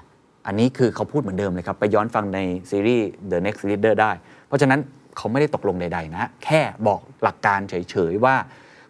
[0.46, 4.12] อันนี้คือเขาพูดเหมือนเดิมเลยครับ ไปย้อนฟังในซีรีส์ The Next Leader ได้
[4.48, 4.80] เพราะฉะนั้น
[5.18, 8.36] เขาไม่ได้ตกลงใด ๆ นะ แค่บอกหลักการเฉย ๆ ว่า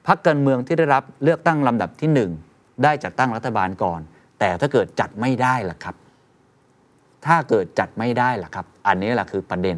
[0.08, 4.02] พรรคการเมืองที่ได้รับเลือกตั้งลำดับที่ 1 ได้จัดตั้งรัฐบาลก่อน
[4.40, 5.96] แต่ถ้าเกิดจัดไม่ได้ล่ะครับ
[7.26, 9.78] ถ้าเกิดจัดไม่ได้ล่ะครับ อันนี้แหละคือประเด็น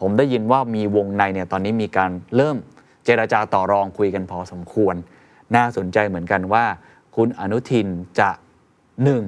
[0.00, 2.56] ผมได้ยินว่ามีวงในเนี่ยตอนนี้มีการเริ่ม
[3.04, 4.94] เจราจาต่อรองคุยกันพอสมควร
[5.56, 6.64] น่าสนใจเหมือนกันว่า
[7.16, 7.86] คุณอนุทิน
[8.18, 8.30] จะ
[9.04, 9.22] หนึ่ง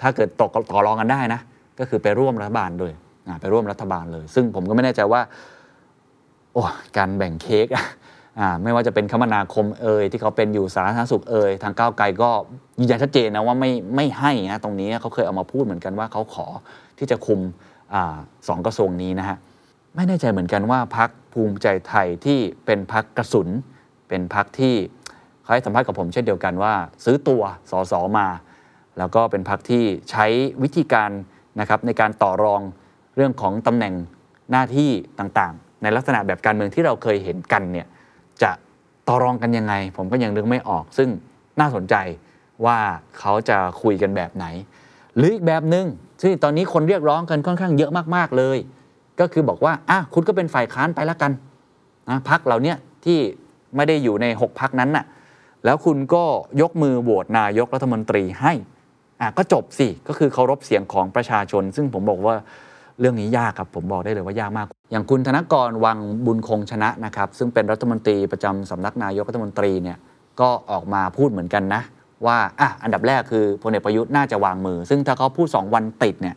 [0.00, 1.40] ถ้าเกิดตกต่อรองกันได้นะ
[1.78, 2.92] ก็คือไปร่วมรัฐบาลเลย
[3.40, 5.20] ไปร่วมรัฐบาลเลย ซึ่งผมก็ไม่แน่ใจว่า
[6.54, 6.62] โอ้
[6.96, 7.66] การแบ่งเค้ก
[8.40, 12.30] อ่าไม่ว่าจะเป็นคมนาคมเอ่ยที่เขาเป็นอยู่สาธารณสุขเอ่ยทางก้าวไกลก็
[12.80, 16.46] ยืนยันชัดเจนนะว่าไม่ไม่ให้นะตรงนี้เขาเคยเอามาพูดเหมือนกันว่าเขาขอ
[16.98, 17.40] ที่จะคุม
[17.94, 18.16] อา
[18.48, 19.36] สองกระทรวงนี้นะฮะ
[19.94, 23.48] ไม่แน่ใจเหมือนกันว่าพักภูมิใจไทยที่เป็นพักกระสุน
[24.08, 24.74] เป็นพักที่
[25.42, 28.28] เขาให้สัมภาษณ์กับผมเช่นเดียวกันว่า ซื้อตัวสอสอมา
[28.98, 30.26] แล้วก็เป็นพักที่ใช้
[30.62, 31.10] วิธีการ
[31.60, 32.60] นะครับในการต่อรอง
[33.16, 33.94] เรื่องของตำแหน่ง
[34.50, 37.86] หน้าที่ต่าง ในลักษณะแบบการเมืองที่เราเคยเห็นกันเนี่ย
[38.42, 38.50] จะ
[39.08, 41.08] ต่อรองกันยังไง ผมก็ยังนึกไม่ออก ซึ่ง
[41.60, 41.94] น่าสนใจ
[42.64, 42.78] ว่า
[43.18, 44.46] เขาจะคุยกันแบบไหน
[45.16, 45.86] หรืออีกแบบหนึง่ง
[46.22, 48.58] ซึ่งตอนนี้คนเรียกร้องกันค่อนข้างเยอะมากๆเลย
[49.20, 51.32] ก็คือบอกว่าอะคุณก็เป็นฝ่ายค้านไปล้วกัน
[52.08, 53.18] นะพักเหล่าเนี้ยที่
[53.76, 55.04] ไม่ได้อยู่ใน 6พักนั้นน่ะ
[55.64, 56.24] แล้วคุณก็
[56.60, 58.52] ยกมือโหวตนายกรัฐมนตรีให้
[59.20, 62.34] อะก็จบสิก็คือเคารพเสียงของประชาชน ซึ่งผมบอกว่า
[63.00, 69.98] เรื่องนี้ยากครับผมบอกได้เลยว่ายากมาก อย่างคุณธนกรวังบุญคงชนะนะครับซึ่งเป็นรัฐมนตรีประจำสำนักนายกรัฐมนตรีเนี่ย
[70.40, 71.82] ก็ออกมาพูดเหมือนกันนะ
[72.26, 76.34] ว่าอะอันดับแรกคือพลเอกประยุทธ์น่าจะวางมือ ซึ่งถ้าเขาพูด 2 วันติดเนี่ย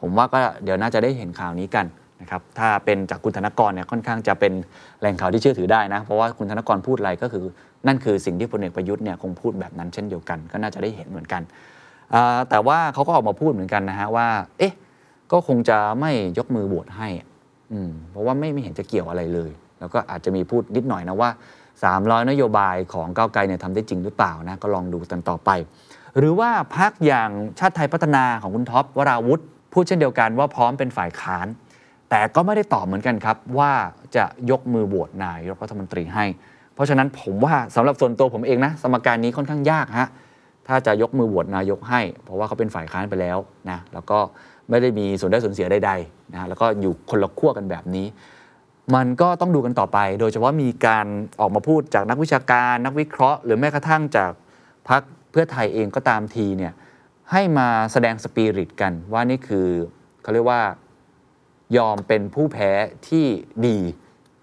[0.00, 1.86] ผมว่าก็เดี๋ยวน่าจะได้เห็นข่าวนี้กัน
[2.20, 4.52] นะครับถ้าเป็นจากคุณธนกรเนี่ยค่อนข้างจะเป็น
[5.00, 7.44] แหล่งข่าวที่เชื่อถือได้นะ เพราะว่าคุณธนกรพูดอะไรก็คือ
[7.86, 11.42] นั่นคือสิ่งที่พลเอกประยุทธ์เนี่ยคงพูดแบบนั้นเช่นเดียวกัน ก็น่าจะได้เห็นเหมือนกัน
[12.50, 14.26] แต่ว่าเขาก็ออกมาพูดเหมือนกันนะฮะว่า
[14.58, 14.72] เอ๊ะ
[15.32, 17.08] ก็คงจะไม่ยกมือโหวตให้
[17.72, 21.30] อืมเพราะว่าไม่ไม่เห็นจะเกี่ยวอะไรเลย แล้วก็อาจจะมีพูดนิดหน่อยนะว่า
[21.80, 25.50] 300 นโยบายของก้าวไกลเนี่ยทำได้จริงหรือเปล่านะก็ลองดูกันต่อไป
[26.18, 31.46] หรือว่าพักอย่างชาติไทยพัฒนาของคุณท็อปวราวุธพูดเช่นเดียวกันว่าพร้อมเป็นฝ่ายค้าน
[32.10, 33.72] แต่ก็ไม่ได้ตอบเหมือนกันครับ ว่า
[34.16, 36.24] จะยกมือโหวตนายกรัฐมนตรีให้
[36.74, 40.08] เพราะฉะนั้นผมว่าสำหรับส่วนตัวผมเองนะสมการนี้ค่อนข้างยากฮะ
[40.68, 43.38] ถ้าจะยกมือโหวตนายกให้ เพราะว่าเขาเป็นฝ่ายค้านไปแล้ว
[43.70, 44.18] นะแล้วก็
[44.70, 48.06] ไม่ได้มีส่วนได้ส่วนเสียใดๆนะแล้วก็อยู่คนละขั้วกันแบบนี้
[48.94, 51.06] มันก็ต้องดูกันต่อไป โดยเฉพาะมีการ
[51.40, 54.30] ออกมาพูดจากนักวิชาการ นักวิเคราะห์ หรือแม้กระทั่งจาก
[54.88, 56.72] พรรคเพื่อไทยเองก็ตามทีเนี่ย
[57.30, 59.68] ให้มาแสดงสปิริตกันว่านี่คือ
[60.22, 60.62] เขาเรียกว่า
[61.76, 62.70] ยอมเป็นผู้แพ้
[63.08, 63.26] ที่
[63.66, 63.78] ดี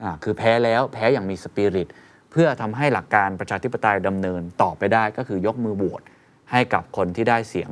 [0.04, 1.88] อ่าคือแพ้แล้วแพ้อย่างมีสปิริต
[2.32, 6.02] เพื่อทำให้หลักการประชาธิปไตยดำเนินต่อไปได้ก็คือยกมือโหวต
[6.52, 7.70] ให้กับคนที่ได้เสียง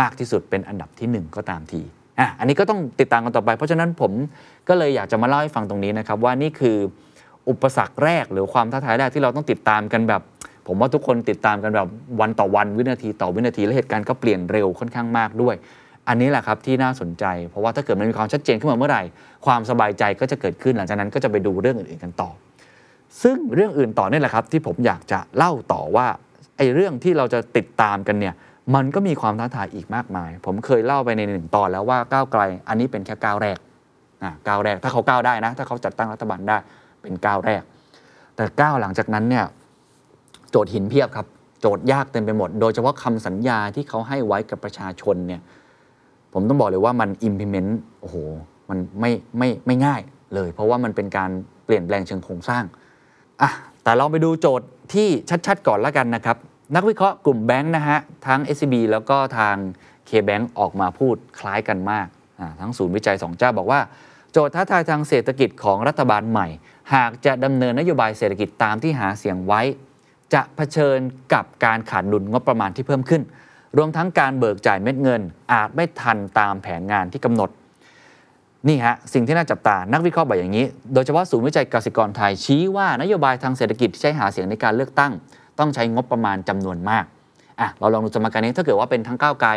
[0.00, 1.80] มากที่สุดเป็นอันดับที่หนึ่งก็ตามที
[2.18, 4.12] อะอันนี้ก็ต้องติดตามกันต่อไป เพราะฉะนั้นผม
[4.68, 6.76] ก็เลยอยากจะมาเล่าให้ฟังตรงนี้นะครับว่านี่คือ
[7.48, 10.22] อุปสรรคแรกหรือความท้าทายแรกที่เราต้องติดตามกันแบบ
[10.66, 11.88] ผมว่าทุกคนติดตามกันแบบ
[12.20, 15.54] วันต่อวันวินาทีต่อวินาทีและเหตุการณ์ก็เปลี่ยนเร็วค่อนข้างมากด้วย
[16.08, 19.02] อันนี้แหละครับที่น่าสนใจ เพราะว่าถ้าเกิดมันมีความชัดเจนขึ้นมาเมื่อไหร่
[19.46, 22.30] ความสบายใจก็จะเกิดขึ้นหลังจากนั้นก็จะไปดูเรื่องอื่นๆกันต่อ
[23.22, 26.06] ซึ่งเรื่องอื่นต่อเนี่ยแหละครับที่ผมอยากจะเล่าต่อว่า
[26.56, 28.34] ไอ้เรื่องที่เราจะติดตามกันเนี่ย
[28.74, 33.58] มันก็มีความท้าทายอีกมากมาย ผมเคยเล่าไปในหนึ่งตอนแล้วว่าก้าวไกล อันนี้เป็นแค่ก้าวแรก
[34.22, 36.56] อ่าก้าวแรก ถ้าเขาก้าวได้นะ ถ้าเขาจัดตั้งรัฐบาลได้
[37.02, 37.62] เป็นก้าวแรก
[38.36, 39.44] แต่ก้าวหลังจากนั้นเนี่ย
[40.50, 41.26] โจทย์หินเพียบครับ
[41.60, 45.40] โจทย์ยากเต็มไปหมด โดยเฉพาะคำสัญญาที่เขาให้ไว้กับประชาชนเนี่ย
[46.32, 48.16] ผมต้องบอกเลยว่ามัน implement โอ้โห
[48.70, 50.00] มันไม่ไม่ไม่ง่าย
[50.34, 51.30] เลย เพราะว่ามันเป็นการ
[51.64, 52.64] เปลี่ยนแปลงเชิงโครงสร้าง
[53.42, 53.50] อะ
[53.84, 55.08] แต่เราไปดูโจทย์ที่
[55.46, 56.36] ชัด ๆ ก่อนล้วกันนะครับ
[56.74, 59.56] นักวิเคราะห์กลุ่มแบงค์นะฮะทั้ง SCB แล้วก็ทาง
[60.08, 62.06] K-Bank ออกมาพูดคล้ายกันมาก
[62.60, 63.80] ทั้งศูนย์วิจัย 2 เจ้าบอกว่า
[64.32, 66.46] โจทย์ท้าทายทางเศรษฐกิจของรัฐบาลใหม่
[66.94, 69.62] หากจะดำเนินนโยบายเศรษฐกิจตามที่หาเสียงไว้
[70.34, 70.98] จะเผชิญ
[71.34, 73.22] กับการขาดดุลงบประมาณที่เพิ่มขึ้น
[73.76, 75.20] รวมทั้งการเบิกจ่ายเม็ดเงิน
[75.52, 77.50] อาจไม่ทันตามแผนงานที่กำหนด
[78.68, 85.12] นี่ฮะสิ่งที่น่าจับตา นักวิเคราะห์บอกอย่างนี้ โดยเฉพาะศูนย์วิจัยกสิกรไทยชี้ว่านโยบายทางเศรษฐกิจที่ใช้หาเสียงในการเลือกตั้ง
[85.58, 87.04] ต้องใช้งบประมาณจำนวนมาก
[87.60, 89.50] อะเราลองดูสมการนี้ถ้าเกิดว่าเป็นทั้งก้าวไกล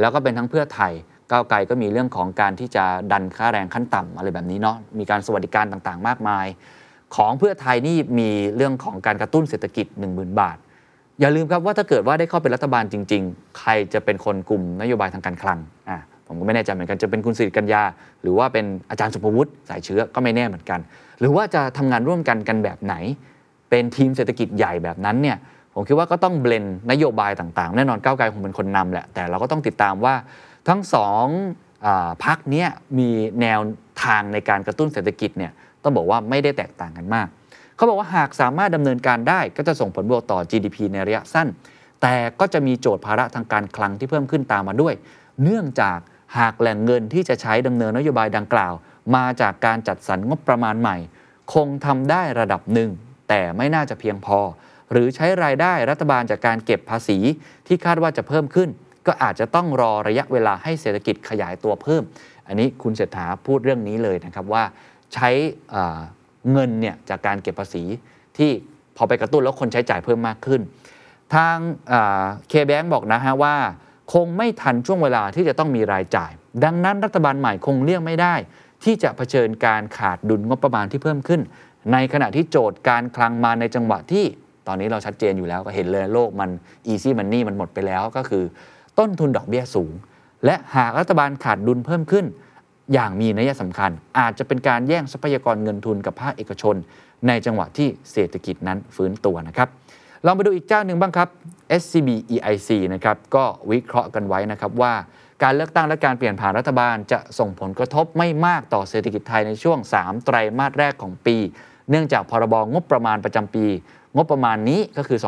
[0.00, 0.92] แล้วก็เป็นทั้งเพื่อไทย
[1.30, 6.46] ก้าวไกลก็มีเรื่องของการที่จะดันค่าแรงขั้นต่ำอะไรแบบนี้เนาะมีการสวัสดิการต่างๆ มากมาย
[7.16, 10.56] ของเพื่อไทยนี่มีเรื่องของการกระตุ้นเศรษฐกิจ 10,000 บาท
[11.20, 15.58] อย่าลืมครับว่าถ้าเกิดว่าได้เข้าเป็นรัฐบาลจริง ๆ ใครจะเป็นคนกลุ่มนโยบายทางการคลัง
[15.88, 17.82] อะผมก็ไม่แน่ใจเหมือนกันจะเป็นคุณสิริกัญญา
[18.22, 20.80] หรือว่าเป็นอาจารย์สุภวุฒิสายเชื้อก็ไม่แน่เหมือนกัน
[21.20, 22.94] หรือว่าจะทำงานร่วมกันกันแบบไหน
[23.70, 25.36] เป็นทีมเศรษฐกิจใหญ่แบบนั้นเนี่ย
[25.74, 30.14] ผมคิดว่าก็ต้องเบลนนโยบายต่างๆ แน่นอนก้าวไกลคงเป็นคนนำแหละ แต่เราก็ต้องติดตามว่า
[30.68, 31.24] ทั้งสอง
[31.86, 31.88] อ
[32.24, 32.64] พักนี้
[32.98, 33.60] มีแนว
[34.04, 35.52] ทางในการกระตุ้นเศรษฐกิจเนี่ย
[35.82, 37.28] ต้องบอกว่าไม่ได้แตกต่างกันมาก
[37.76, 41.48] เขาบอกว่าหากสามารถดำเนินการได้ก็จะส่งผลบวกต่อ GDP ในระยะสั้น
[42.02, 44.94] แต่ก็จะมีโจทย์ภาระทางการคลังที่เพิ่มขึ้นตามมาด้วย
[45.42, 45.98] เนื่องจาก
[46.38, 48.72] หากแหล่งเงินที่จะใช้ดำเนินนโยบายดังกล่าว
[49.16, 50.96] มาจากการจัดสรรงบประมาณใหม่
[51.54, 52.90] คงทำได้ระดับหนึ่ง
[53.28, 54.38] แต่ไม่น่าจะเพียงพอ
[54.92, 57.18] หรือใช้รายได้รัฐบาลจากการเก็บภาษี
[57.66, 58.68] ที่คาดว่าจะเพิ่มขึ้น
[59.06, 62.02] ก็อาจจะต้องรอระยะเวลาให้เศรษฐกิจขยายตัวเพิ่ม
[62.46, 64.64] อันนี้คุณเศรษฐาพูดเรื่องนี้เลยนะครับว่า
[65.14, 65.30] ใช้
[66.52, 67.84] เงินเนี่ยจากการเก็บภาษี
[68.38, 68.50] ที่
[68.96, 70.60] พอไปกระตุ้นแล้วคนใช้จ่ายเพิ่มมากขึ้น
[71.34, 71.56] ทาง
[72.48, 73.56] เคแบงบอกนะฮะว่า
[74.12, 76.32] คงไม่ทันช่วงเวลาที่จะต้องมีรายจ่าย
[76.64, 78.34] ดังนั้นรัฐบาลใหม่คงเลี่ยงไม่ได้
[78.84, 81.40] ที่จะเผชิญการขาดดุลงบประมาณที่เพิ่มขึ้น
[81.92, 84.24] ในขณะที่โจทย์การคลังมาในจังหวะที่
[84.66, 86.50] ตอนนี้เราชัดเจนอยู่แล้วก็เห็นเลยโลกมัน
[86.92, 88.44] easy money มันหมดไปแล้วก็คือ
[88.98, 89.92] ต้นทุนดอกเบี้ยสูง
[90.44, 92.26] และหากรัฐบาลขาดดุลเพิ่มขึ้น
[92.92, 96.76] อย่างมีนัยสำคัญ อาจจะเป็นการแย่งทรัพยากรเงินทุนกับภาคเอกชน
[97.26, 99.68] ในจังหวะที่เศรษฐกิจนั้นฟื้นตัวนะครับ
[100.24, 101.28] ลองไปดูอีกเจ้าหนึ่งบ้างครับ
[101.80, 104.94] SCB EIC นะครับก็วิเคราะห์กันไว้นะครับว่า
[105.42, 111.36] การเลือกตั้งและการเปลี่ยนผ่านรัฐบาลจะส่งผลกระทบไม่มากต่อเศรษฐกิจไทยในช่วง 3 ไตรมาสแรกของปี
[111.90, 113.66] เนื่องจากพรบงบประมาณประจำปี
[114.16, 115.18] งบประมาณนี้ก็คือ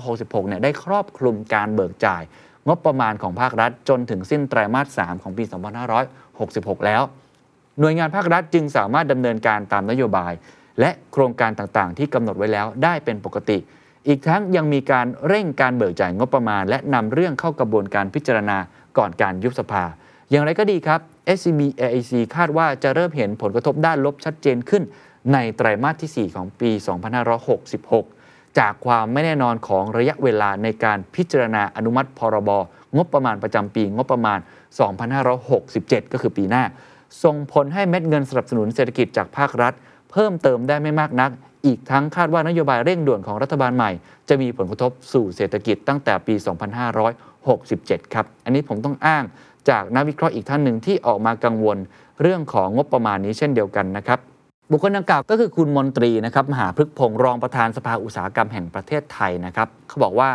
[0.00, 2.22] 2566 เนี่ยได้ครอบคลุมการเบิกจ่าย
[2.68, 5.44] งบประมาณของภาครัฐ จนถึงสิ้นไตรมาส 3 ของปี
[6.14, 7.02] 2566 แล้ว
[7.80, 10.32] หน่วยงานภาครัฐจึงสามารถดำเนินการตามนโยบาย
[10.80, 13.58] และโครงการต่างๆ ที่กำหนดไว้แล้วได้เป็นปกติ
[14.08, 18.58] อีกทั้งยังมีการเร่งการเบิกจ่ายงบประมาณ และนำเรื่องเข้ากระบวนการพิจารณา
[18.98, 19.84] ก่อนการยุบสภา
[20.30, 21.00] อย่างไรก็ดีครับ
[21.36, 24.82] SCB AIC คาดว่าจะเริ่มเห็นผลกระทบด้านลบชัดเจนขึ้น
[25.32, 26.70] ในไตรมาสที่ 4 ของปี
[27.84, 32.50] 2566 จากความไม่แน่นอนของระยะเวลาในการพิจารณาอนุมัติพรบ
[32.96, 34.38] งบประมาณประจำปีงบประมาณ
[35.26, 36.64] 2567 ก็คือปีหน้า
[37.24, 39.72] ส่งผลให้เม็ดเงินสนับสนุนเศรษฐกิจจากภาครัฐ
[40.10, 41.30] เพิ่มเติมได้ไม่มากนัก
[41.66, 43.90] อีกทั้งคาดว่านโยบายเร่งด่วนของรัฐบาลใหม่
[44.28, 46.34] จะมีผลกระทบสู่เศรษฐกิจตั้งแต่ปี
[47.24, 49.24] 2567 ครับ อันนี้ผมต้องอ้าง
[49.70, 51.78] จากนักวิเคราะห์อีกท่านหนึ่งที่ออกมากังวล
[52.22, 54.18] เรื่องของงบประมาณนี้เช่นเดียวกันนะครับ
[54.72, 60.30] บุคคลดังกล่าวก็คือคุณมนตรีนะครับมหาพฤกษพงศ์รองประธานสภาอุตสาหกรรมแห่งประเทศไทยนะครับเขาบอกว่า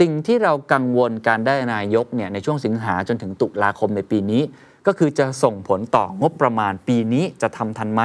[0.00, 4.42] สิ่งที่เรากังวลการได้นายกเนี่ยในช่วงสิงหาจนถึงตุลาคมในปีนี้
[4.86, 8.02] ก็คือจะส่งผลต่องบประมาณปีนี้จะทำทันไหม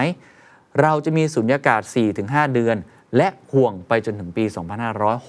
[0.81, 1.81] เราจะมีสุญญากาศ
[2.17, 2.77] 4-5 เดือน
[3.17, 4.45] และห่วงไปจนถึงปี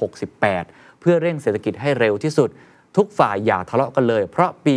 [0.08, 2.48] 2568 เพื่อเร่งเศรษฐกิจให้เร็วที่สุด
[2.96, 4.74] ทุกฝ่ายอย่าทะเลาะกันเลย เพราะปี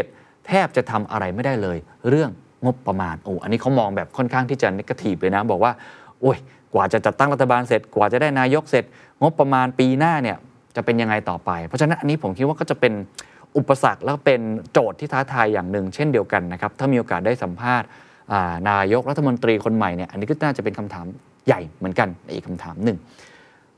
[0.00, 2.30] 67 แทบจะทำอะไรไม่ได้เลย เรื่อง
[2.64, 5.72] งบประมาณโอ้อันนี้เขามองแบบค่อนข้างที่จะนกาทีฟเลยนะ บอกว่า
[6.20, 6.38] โอ้ย
[6.72, 8.84] กว่าจะจัดตั้งรัฐบาลเสร็จ กว่าจะได้นายกเสร็จ
[9.22, 10.36] งบประมาณปีหน้าเนี่ย
[10.76, 12.92] จะเป็นยังไงต่อไป เพราะฉะนั้นอันนี้ผมคิดว่าก็จะเป็น
[13.56, 14.40] อุปสรรคแล้วก็เป็น
[14.72, 17.88] โจทย์ที่ท้าทายอย่างหนึ่ง เช่นเดียวกันนะครับถ้ามีโอกาสได้สัมภาษณ์
[18.70, 21.06] นายกรัฐมนตรีคนใหม่เนี่ยอันนี้ก็น่าจะเป็นคำถาม
[21.46, 22.98] ใหญ่เหมือนกันอีกคำถามหนึ่ง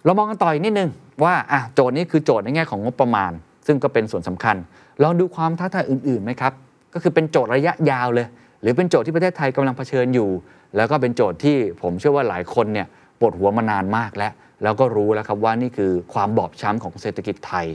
[0.05, 0.91] เรามองกันต่ออีกนิดนึง
[1.25, 3.33] ว่าอะโจทย์นี้คือโจทย์ในแง่ของงบประมาณ
[3.67, 4.57] ซึ่งก็เป็นส่วนสำคัญ
[5.03, 6.53] ลองดูความท้าทายอื่นๆไหมครับ
[6.95, 8.27] ก็คือเป็นโจทย์ระยะยาวเลย
[8.61, 10.31] หรือเป็นโจทย์ที่ประเทศไทยกำลังเผชิญอยู่
[10.77, 12.87] แล้วก็เป็นโจทย์ที่ผมเชื่อว่าหลายคนเนี่ย
[13.21, 17.67] ปวดหัวมานานมากแล้ว แล้วก็รู้แล้วครับว่านี่คือความบอบช้ำของเศรษฐกิจไทย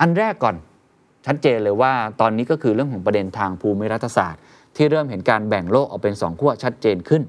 [0.00, 0.56] อันแรกก่อน
[1.26, 4.42] ชัดเจนเลยว่าตอนนี้ก็คือเรื่องของประเด็นทางภูมิรัฐศาสตร์
[4.76, 7.22] ที่เริ่มเห็นการแบ่งโลกออกเป็นสองขั้วชัดเจนขึ้น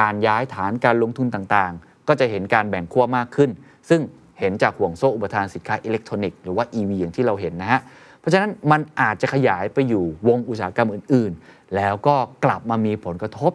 [0.00, 3.50] การย้ายฐานการลงทุนต่างๆ ก็จะเห็นการแบ่งขั้วมากขึ้น
[3.88, 4.00] ซึ่ง
[4.40, 7.80] เห็นจากห่วงโซ่อุปทานสินค้าอิเล็กทรอนิกส์หรือว่า EV อย่างที่เราเห็นนะฮะ
[8.28, 13.52] ราะฉะนั้นมันอาจจะขยายไปอยู่วงอุตสาหกรรมอื่น ๆ แล้วก็กลับมามีผลกระทบ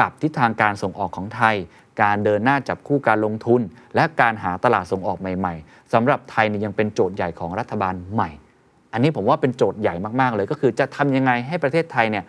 [0.00, 1.56] กับทิศทางการส่งออกของไทย
[2.02, 3.60] การเดินหน้าจับคู่การลงทุน
[3.94, 8.30] และการหาตลาดส่งออกใหม่ ๆสำหรับไทยเนี่ยยังเป็นโจทย์ใหญ่ของรัฐบาลใหม่
[8.92, 12.24] อันนี้ผมว่าเป็นโจทย์ใหญ่มากๆ เลยก็คือจะทำยังไงให้ประเทศไทยเนี่ย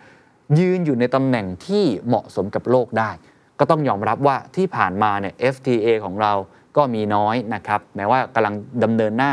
[0.58, 3.10] ยืนอยู่ในตำแหน่งที่เหมาะสมกับโลกได้
[3.58, 6.32] ก็ต้องยอมรับว่าที่ผ่านมาเนี่ย FTA ของเรา
[6.76, 9.32] ก็มีน้อยนะครับแม้ว่ากำลังดำเนินหน้า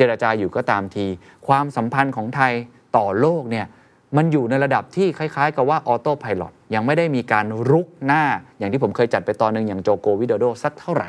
[0.00, 1.06] เจรจาอยู่ก็ตามที
[1.46, 2.52] ความสัมพันธ์ของไทย
[2.96, 3.66] ต่อโลกเนี่ย
[4.16, 8.22] มันอยู่ในระดับที่คล้ายๆ กับว่าออโต้พาย t ยังไม่ได้มีการรุกหน้า
[8.58, 11.08] อย่างที่ผมเคยจัดไปตอนหนึ่งอย่างโจโกวิโดโดสักเท่าไหร่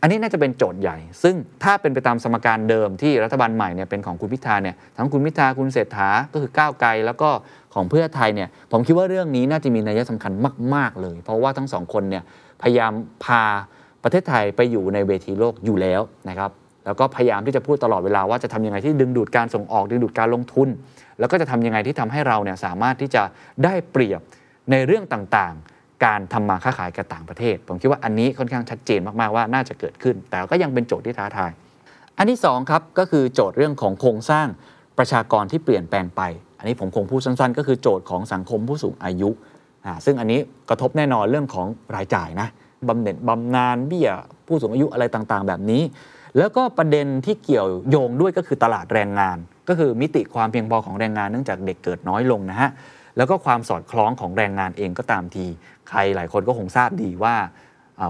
[0.00, 7.30] อันนี้น่าจะเป็นโจทย์ใหญ่ ซึ่งถ้าเป็นไปตามสมการเดิมที่รัฐบาลใหม่เนี่ยเป็นของคุณพิธาเนี่ยทั้งคุณพิธาคุณเศรษฐาก็คือก้าวไกล แล้วก็
[7.74, 10.32] ของเพื่อไทยเนี่ยผมคิดว่าเรื่องนี้น่าจะมีนัยสำคัญ
[10.74, 12.22] มาก ๆ เลย เพราะว่าทั้งสองคนเนี่ย
[12.62, 12.92] พยายาม
[13.24, 13.42] พา
[14.02, 16.50] ประเทศไทยไปอยู่ในเวทีโลกอยู่แล้วนะครับ
[16.84, 20.68] แล้วก็พยายามที่จะพูดตลอดเวลาว่าจะทำยังไงที่ดึงดูดการส่งออกดึงดูดการลงทุน
[21.18, 23.22] แล้วก็จะทำยังไงที่ทำให้เราเนี่ยสามารถที่จะ
[23.64, 24.20] ได้เปรียบ
[24.70, 31.50] ในเรื่องต่างๆ การทำมาค้าขายกับต่างประเทศ ผมคิดว่าอันนี้ค่อนข้างชัดเจนมากๆว่าน่าจะเกิดขึ้น แต่ก็ยังเป็นโจทย์ที่ท้าทาย
[32.18, 34.46] อันที่2ครับก็คือโจทย์เรื่องของโครงสร้าง
[34.98, 36.22] ประชากรที่เปลี่ยนแปลงไป
[36.58, 39.30] อันนี้ผมคงพูดสั้นๆ ก็คือโจทย์ของสังคมผู้สูงอายุ
[39.86, 42.48] อ่าซึ่งอันนี้กระทบแน่นอนเรื่องของรายจ่ายนะ
[42.88, 44.10] บำเหน็จบำนาญเบี้ย
[44.46, 45.82] ผู้สูงอายุอะไรต่างๆ แบบนี้
[46.38, 49.38] แล้วก็ประเด็นที่เกี่ยวโยงด้วยก็คือตลาดแรงงาน
[49.68, 52.70] ก็คือมิติความเพียงพอของแรงงานเนื่องจากเด็กเกิดน้อยลงนะฮะ
[53.16, 55.46] แล้วก็ความสอดคล้องของแรงงานเองก็ตามที
[55.88, 57.34] ใครหลายคนก็คงทราบดีว่า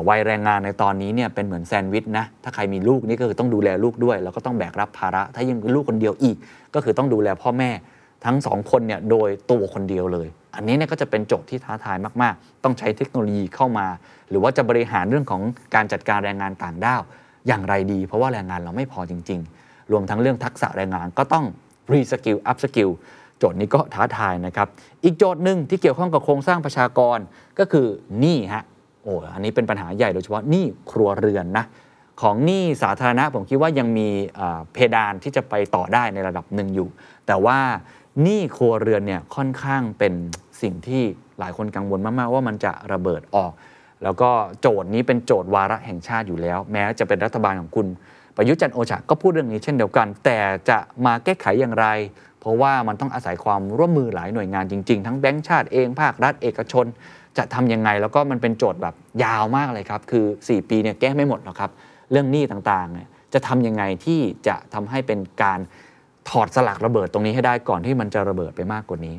[0.08, 6.36] วัยแรงงานในตอนนี้เนี่ยเป็นเหมือนแซนด์วิชนะ ถ้าใครมีลูกนี่ก็คือต้องดูแลลูกด้วย แล้วก็ต้องแบกรับภาระ ถ้ายังลูกคนเดียวอีก
[6.74, 7.70] ก็คือต้องดูแลพ่อแม่
[8.24, 13.86] ทั้งสองคนเนี่ยโดยตัวคนเดียวเลย อันนี้เนี่ยก็จะเป็นโจทย์ที่ท้าทายมาก ๆ ต้องใช้เทคโนโลยีเข้ามา
[14.30, 15.42] หรือว่าจะบริหารเรื่องของ
[15.74, 17.02] การจัดการแรงงานต่างด้าว
[17.46, 21.44] อย่างไรดี เพราะว่าแรงงานเราไม่พอจริง ๆ รวมทั้งเรื่องทักษะแรงงานก็ต้อง
[21.92, 22.90] reskill upskill
[23.38, 24.68] โจทย์นี้ก็ท้าทายนะครับ
[25.04, 27.18] อีกโจทย์หนึ่งที่เกี่ยวข้องกับโครงสร้างประชากร
[27.58, 27.86] ก็คือ
[28.20, 28.64] หนี้ฮะ
[29.02, 31.64] โอ้อันนี้เป็นปัญหาใหญ่โดยเฉพาะหนี้ครัวเรือนนะ
[32.20, 34.08] ของหนี้สาธารณะผมคิดว่ายังมี
[34.72, 36.88] เพดานที่จะไปต่อได้ในระดับหนึ่งอยู่
[37.26, 37.58] แต่ว่า
[38.22, 40.14] หนี้ครัวเรือนเนี่ยค่อนข้างเป็น
[40.62, 41.02] สิ่งที่
[41.38, 43.52] หลายคนกังวลมาก ๆ ว่ามันจะระเบิดออก
[44.04, 47.86] แล้วก็โจทย์นี้เป็นโจทย์วาระแห่งชาติอยู่แล้ว แม้จะเป็นรัฐบาลของคุณ
[48.36, 51.86] ประยุทธ์จันโอชาก็พูดเรื่องนี้เช่นเดียวกัน แต่จะมาแก้ไขอย่างไร
[52.40, 56.86] เพราะว่ามันต้องอาศัยความร่วมมือหลายหน่วยงานจริง ๆ ทั้งแบงก์ชาติเองภาครัฐเอกชน
[57.38, 61.70] จะทำยังไงแล้วก็มันเป็นโจทย์แบบยาวมากเลยครับ คือ 4 ปีเนี่ยแก้ไม่หมดหรอกครับ
[62.10, 65.60] เรื่องหนี้ต่างๆเนี่ยจะทำยังไงที่จะทำให้เป็นการ
[66.28, 69.16] ถอดสลักระเบิดตรงนี้ให้ได้ก่อนที่มันจะระเบิดไปมากกว่านี้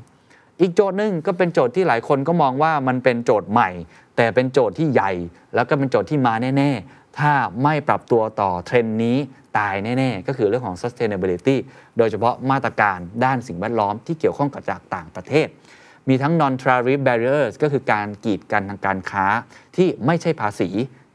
[0.60, 3.70] อีกโจทย์หนึ่งก็เป็นโจทย์ที่หลายคนก็มองว่ามันเป็นโจทย์ใหม่
[4.16, 5.12] แต่เป็นโจทย์ที่ใหญ่
[5.56, 7.32] แล้วก็เป็นโจทย์ที่มาแน่ ๆ ถ้า
[7.64, 9.18] ไม่ปรับตัวต่อเทรนด์นี้
[9.58, 11.56] ตายแน่ ๆ ก็คือเรื่องของ sustainability
[11.98, 15.48] โดยเฉพาะมาตรการด้านสิ่งแวดล้อมที่เกี่ยวข้องกับจากต่างประเทศ
[16.08, 19.26] มีทั้ง non tariff barriers ก็คือการกีดกันทางการค้า
[19.76, 20.70] ที่ไม่ใช่ภาษี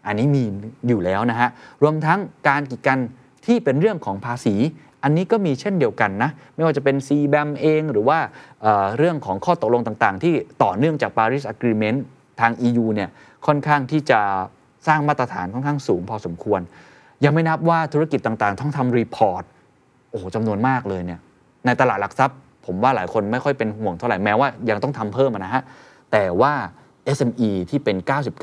[0.07, 0.45] อันนี้มี
[0.89, 1.49] อยู่แล้วนะฮะ
[1.83, 2.19] รวมทั้ง
[2.49, 2.99] การกีดกัน
[3.47, 4.55] ที่เป็นเรื่องของภาษี
[5.03, 8.19] อันนี้ก็มีเช่นเดียวกันนะ ไม่ว่าจะเป็น c b a m เอง หรือว่า
[8.63, 11.99] เรื่องของข้อตกลงต่างๆ ที่ต่อเนื่องจาก Paris Agreement
[12.41, 13.11] ทาง EU เนี่ย
[13.47, 14.21] ค่อนข้างที่จะ
[14.87, 16.61] สร้างมาตรฐานค่อนข้างสูงพอสมควร
[17.25, 19.43] ยังไม่นับว่าธุรกิจต่างๆ ต้องทำ report
[20.11, 21.21] โอ้โหจำนวนมากเลยเนี่ย
[21.67, 25.63] ในตลาดหลักทรัพย์ ผมว่าหลายคนไม่ค่อยเป็นห่วงเท่าไหร่แม้ว่ายังต้องทำเพิ่มนะฮะ
[26.13, 26.53] แต่ว่า
[27.17, 27.97] SME ที่เป็น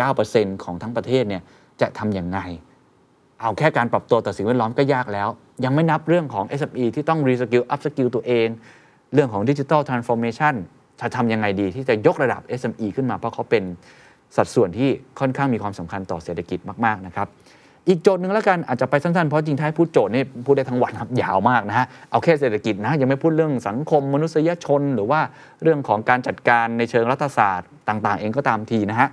[0.09, 1.41] 99%ของทั้งประเทศเนี่ย
[1.81, 2.39] จะทำอยังไง
[3.41, 5.29] เอาแค่การปรับตัวต่อสิ่งแวดล้อมก็ยากแล้ว
[5.63, 8.47] ยังไม่นับเรื่องของ SME ที่ต้อง reskill upskill ตัวเอง
[9.13, 10.53] เรื่องของ digital transformation
[10.99, 13.63] จะทำยังไงดีที่จะยกระดับ SME ขึ้นมาเพราะเขาเป็น
[14.35, 14.89] สัดส่วนที่
[15.19, 17.27] ค่อนข้างมีความสำคัญต่อเศรษฐกิจมาก ๆ นะครับ
[17.87, 25.21] อีกโจทย์หนึ่งแล้วกันอาจจะไปสั้น ๆ เพราะจริงๆ ถ้าพูดโจทย์นี่พูดได้ทั้งวันครับยาวมากนะฮะ เอาแค่เศรษฐกิจนะ ยังไม่พูดเรื่องสังคมมนุษยชน หรือว่า
[25.63, 29.07] เรื่องของการจัดการในเชิงรัฐศาสตร์ต่าง ๆ เองก็ตามทีนะฮะ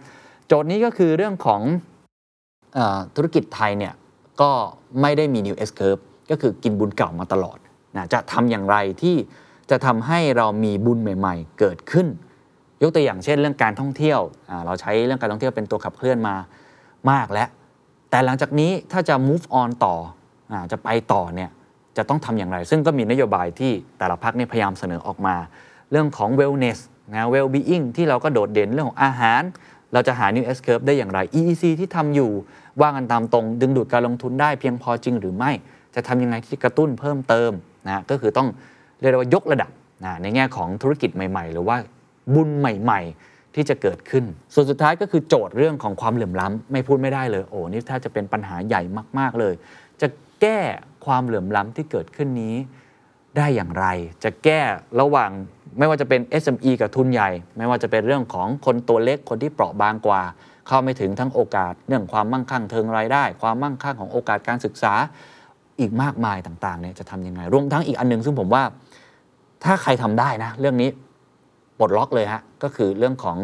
[0.46, 1.60] โจทย์นี้ก็คือเรื่องของ
[2.76, 2.78] อ
[3.16, 3.94] ธุรกิจไทยเนี่ย
[4.40, 4.50] ก็
[5.00, 7.58] ไม่ได้มี new S curve ก็คือกินบุญเก่ามาตลอด
[7.96, 9.16] นะจะทำอย่างไรที่
[9.70, 12.06] จะทำให้เรามีบุญใหม่ ๆ เกิดขึ้น
[12.82, 14.20] ยกตัวอย่างเช่นเรื่องการท่องเที่ยว
[14.66, 16.34] เราใช้เรื่องการท่องเที่ยวเป็นตัวขับเคลื่อนมา
[17.10, 17.48] มากแล้ว
[18.10, 19.96] แต่หลังจากนี้ถ้าจะ move on ต่อ
[20.52, 21.50] อจะไปต่อเนี่ย
[21.96, 25.36] จะต้องทำอย่างไร ซึ่งก็มีนโยบายที่แต่ละพักเนี่ยพยายามเสนอออกมา
[25.90, 26.78] เรื่องของ wellness
[27.14, 29.42] นะ well being ที่เราก็โดดเด่นเรื่องของอาหาร
[29.92, 32.30] เราจะหา new S curve ได้อย่างไร EEC ที่ทำอยู่
[32.80, 35.50] ว่ากันตามตรง ดึงดูดการลงทุนได้เพียงพอจริงหรือไม่
[35.94, 37.52] จะทำยังไงที่กระตุ้นเพิ่มเติม
[37.86, 38.48] นะก็คือต้อง
[39.00, 39.70] เรียกว่ายกระดับ
[40.04, 41.76] นะในแง่ของธุรกิจใหม่ ๆ หรือว่า
[42.34, 44.24] บุญใหม่ ๆ ที่จะเกิดขึ้น
[44.54, 48.82] ส่วนสุดท้ายก็คือโจทย์เรื่องของความเหลื่อมล้ำไม่พูดไม่ได้เลยโอ้นี่ถ้าจะเป็นปัญหาใหญ่
[49.18, 49.54] มากๆเลย
[50.00, 50.08] จะ
[50.40, 50.58] แก้
[51.06, 52.54] ความเหลื่อมล้ำที่เกิดขึ้นนี้
[53.36, 53.86] ได้อย่างไร
[54.24, 54.60] จะแก้
[55.00, 55.30] ระหว่าง
[55.78, 60.22] ไม่ว่าจะเป็น SME กับทุนใหญ่ ไม่ว่าจะเป็นเรื่องของคนตัวเล็กคนที่เปราะบางกว่า
[60.66, 64.94] เข้าไม่ถึงทั้งโอกาส เรื่องความมั่งคั่งเทิงรายได้ ความมั่งคั่งของโอกาสการศึกษา
[65.80, 68.62] อีกมากมายต่างๆเนี่ยจะทำยังไง รวมทั้งอีกอันนึงซึ่งผมว่า
[69.64, 70.90] ถ้าใครทำได้นะ เรื่องนี้
[71.78, 73.38] ปลดล็อกเลยฮะ ก็คือเรื่องของ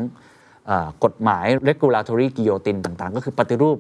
[1.05, 3.79] กฎหมาย regulatory guillotine ต่างๆ ก็คือปฏิรูป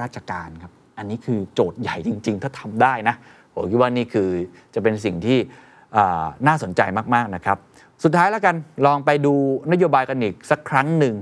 [0.00, 3.14] ราชการครับ อันนี้คือโจทย์ใหญ่จริง ๆ ถ้าทำได้นะ
[3.54, 4.28] ผมคิดว่านี่คือ
[4.74, 5.38] จะเป็นสิ่งที่
[6.46, 6.80] น่าสนใจ
[7.14, 7.56] มากๆนะครับ
[8.04, 9.34] สุดท้ายแล้วกันลองไปดู
[9.72, 11.14] นโยบายกันอีกสักครั้งหนึ่ง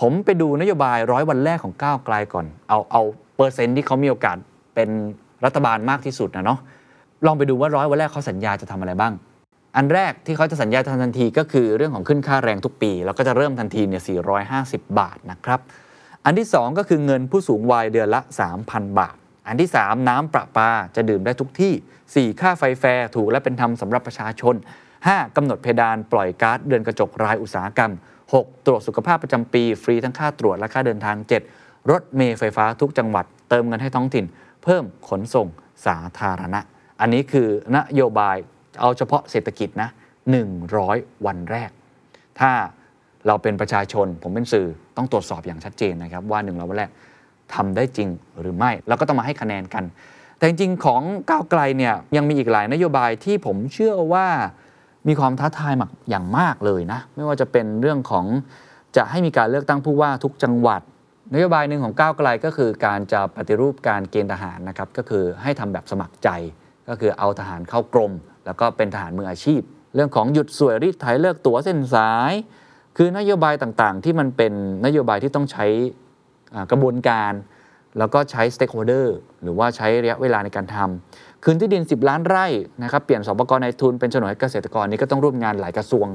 [0.00, 3.02] ผมไปดูนโยบายร้อยวันแรกของก้าวไกลก่อน เอาเอา
[3.36, 4.36] เปอร์เซ็นต์ที่เขามีโอกาส
[4.74, 4.90] เป็น
[5.44, 6.58] รัฐบาลมากที่สุดนะเนาะ
[7.26, 9.12] ลองไปดูว่าร้อยวันแรกเขาสัญญาจะทำอะไรบ้าง
[9.76, 14.02] อันแรกที่เขาจะสัญญาทันทีก็คือเรื่องของขึ้นค่าแรงทุกปี แล้วก็จะเริ่มทันทีเนี่ย
[14.50, 15.60] 450 บาทนะครับ
[16.24, 18.20] อันที่ 2 ก็คือเงินผู้สูงวัยเดือนละ
[18.58, 19.16] 3,000 บาท
[19.48, 24.54] อันที่ 3 น้ำประปาจะดื่มได้ทุกที่ 4 ค่าไฟแฟร์ถูกและเป็นธรรมสำหรับประชาชน
[24.96, 27.92] 5กำหนดเพดานปล่อยก๊าซเดือนกระจกรายอุตสาหกรรม
[28.28, 31.16] 6 ตรวจสุขภาพประจำปี ฟรีทั้งค่าตรวจและค่าเดินทาง
[31.54, 34.24] 7 รถเมล์ไฟฟ้าทุกจังหวัด เติมเงินให้ท้องถิ่น
[34.64, 35.48] เพิ่มขนส่ง
[35.86, 36.60] สาธารณะ
[37.00, 38.36] อันนี้คือนโยบาย
[38.80, 39.88] เอาเฉพาะเศรษฐกิจนะ
[40.56, 41.70] 100 วันแรก
[42.40, 42.50] ถ้า
[43.26, 46.90] เราเป็นประชาชน ผมเป็นสื่อต้องตรวจสอบอย่างชัดเจนนะครับ ว่า1 0 0วันแรก
[47.54, 48.08] ทำได้จริง
[48.40, 49.84] หรือไม่ แล้วก็ต้องมาให้คะแนนกัน
[50.38, 54.26] แต่จริงๆของก้าวไกลเนี่ยยังมีอีกหลายนโยบายที่ผมเชื่อว่า
[55.08, 58.24] มีความท้าทายมากอย่างมากเลยนะ ไม่ว่าจะเป็นเรื่องของ
[58.96, 60.82] จะให้มีการเลือกตั้งผู้ว่าทุกจังหวัด
[61.34, 66.28] นโยบายหนึ่งของก้าวไกลก็คือการจะปฏิรูปการเกณฑ์ทหารนะครับก็คือให้ทำแบบสมัครใจ
[66.88, 68.12] ก็คือเอาทหารเข้ากรม
[68.46, 69.60] แล้วก็เป็นทหารมืออาชีพ
[69.94, 72.32] เรื่องของหยุดสวยรีดไถเลิกตั๋วเส้นสาย
[72.96, 74.52] คือนโยบายต่างๆ ที่มันเป็น
[74.86, 75.66] นโยบายที่ต้องใช้
[76.70, 77.32] กระบวนการ
[77.98, 82.46] แล้วก็ใช้ stakeholder หรือว่าใช้ระยะเวลาในการทำคืนที่ดิน 10 ล้านไร่
[82.82, 86.06] นะครับเปลี่ยนสปก.นายทุนเป็นโฉนดให้เกษตรกรนี่ก็ต้องร่วมงานหลายกระทรวง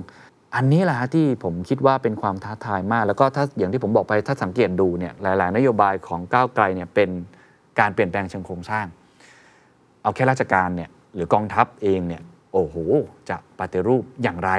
[0.55, 7.09] อันนี้แหละที่ผมคิดว่าเป็นความท้าทายมาก แล้วก็ถ้าอย่างที่ผมบอกไปถ้าสังเกตดูเนี่ยหลาย ๆ นโยบายของก้าวไกลเนี่ยเป็น
[7.79, 8.85] การเปลี่ยนแปลงเชิงโครงสร้าง
[10.03, 12.21] เอาแค่ราชการเนี่ยหรือกองทัพเองเนี่ย
[12.53, 12.75] โอ้โห
[13.29, 14.51] จะปฏิรูปอย่างไร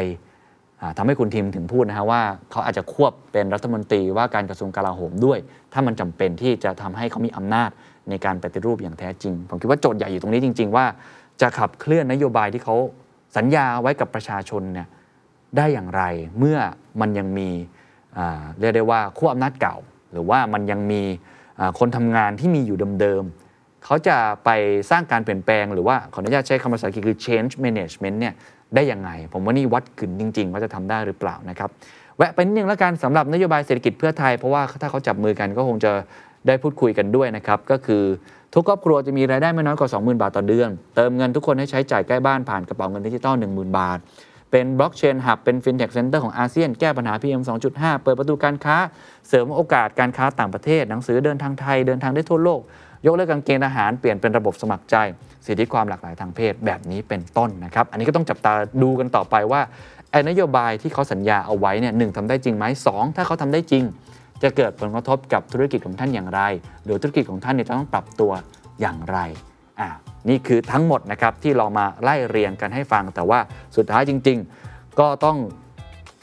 [0.97, 5.39] ทำให้คุณทีมถึงพูดนะฮะว่าเขาอาจจะควบเป็นรัฐมนตรีว่าการกระทรวงกลาโหมด้วย
[5.73, 7.71] ถ้ามันจำเป็นที่จะทำให้เขามีอำนาจ
[8.11, 10.85] ในการปฏิรูปอย่างแท้จริง ผมคิดว่าโจทย์ใหญ่อยู่ตรงนี้จริง ๆ ว่า
[11.41, 12.77] จะขับเคลื่อนนโยบายที่เขา
[13.37, 14.89] สัญญาไว้กับประชาชนเนี่ย
[15.57, 16.03] ได้อย่างไร
[16.39, 16.59] เมื่อ
[17.01, 17.49] มันยังมี
[18.61, 19.77] เรียกได้ว่าขั้วอำนาจเก่า
[20.13, 21.03] หรือว่ามันยังมี
[21.79, 23.25] คนทำงานที่มีอยู่เดิม
[23.85, 24.51] เขาจะไป
[24.91, 28.35] สร้างการเปลี่ยนแปลงหรือว่าขออนุญาตใช้คำภาษาอังกฤษคือ change management เนี่ย
[28.75, 31.71] ได้ยังไง ผมว่านี่วัดขึ้นจริง ๆ ว่าจะทำได้หรือเปล่านะครับ
[32.17, 35.93] แวะไปนิดนึงแล้วกันสำหรับนโยบายเศรษฐกิจเพื่อไทย เพราะว่าถ้าเขาจับมือกันก็คงจะ
[36.47, 38.03] ได้พูดคุยกันด้วยนะครับ ก็คือ
[38.55, 43.99] ทุกครอบครัวจะมีรายได้ไม่น้อยกว่า 20,000 บาทต่อเดือน เติมเงินทุกคนให้ใช้จ่ายใกล้บ้านผ่านกระเป๋าเงินดิจิตอล10,000 บาท
[44.51, 47.43] เป็น blockchain hub เป็น fintech center ของอาเซียนแก้ปัญหา PM
[47.73, 48.77] 2.5 เปิดประตูการค้า
[49.29, 52.61] เสริมโอกาสการค้าต่างประเทศ หนังสือเดินทางไทยเดินทางได้ทั่วโลก
[53.07, 54.97] ยกเลิกการเกณฑ์ทหารเปลี่ยนเป็นระบบสมัครใจ
[55.47, 59.61] สิทธิความหลากหลายทางเพศแบบนี้เป็นต้นนะครับ อันนี้ก็ต้องจับตาดูกันต่อไปว่า
[60.11, 63.85] ไอ้นโยบายที่เขาสัญญาเอาไว้เนี่ยหนึ่งทำได้จริงไหมสองถ้าเขาทำได้จริง
[64.43, 66.41] จะเกิดผลกระทบกับธุรกิจของท่านอย่างไร
[66.85, 68.33] หรือธุรกิจของท่านเนี่ยจะต้องปรับตัว
[68.81, 69.19] อย่างไร
[70.29, 73.39] นี่คือทั้งหมดนะครับที่เรามาไล่เรียงกันให้ฟัง แต่ว่า
[73.77, 75.37] สุดท้ายจริง ๆ ก็ต้อง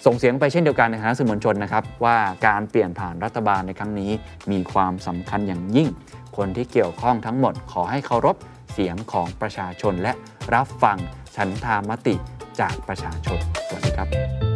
[0.06, 2.18] ส่งเสียงไปเช่นเดียวกันในฐานะสื่อมวลชนนะครับว่า
[2.48, 4.12] การเปลี่ยนผ่านรัฐบาลในครั้งนี้
[4.52, 5.90] มีความสำคัญอย่างยิ่ง
[6.38, 8.36] คนที่เกี่ยวข้องทั้งหมดขอให้เคารพ
[8.74, 10.14] เสียงของประชาชนและ
[10.54, 10.98] รับฟัง
[11.36, 12.16] ฉันทามติ
[12.60, 14.47] จากประชาชนสวัสดีครับ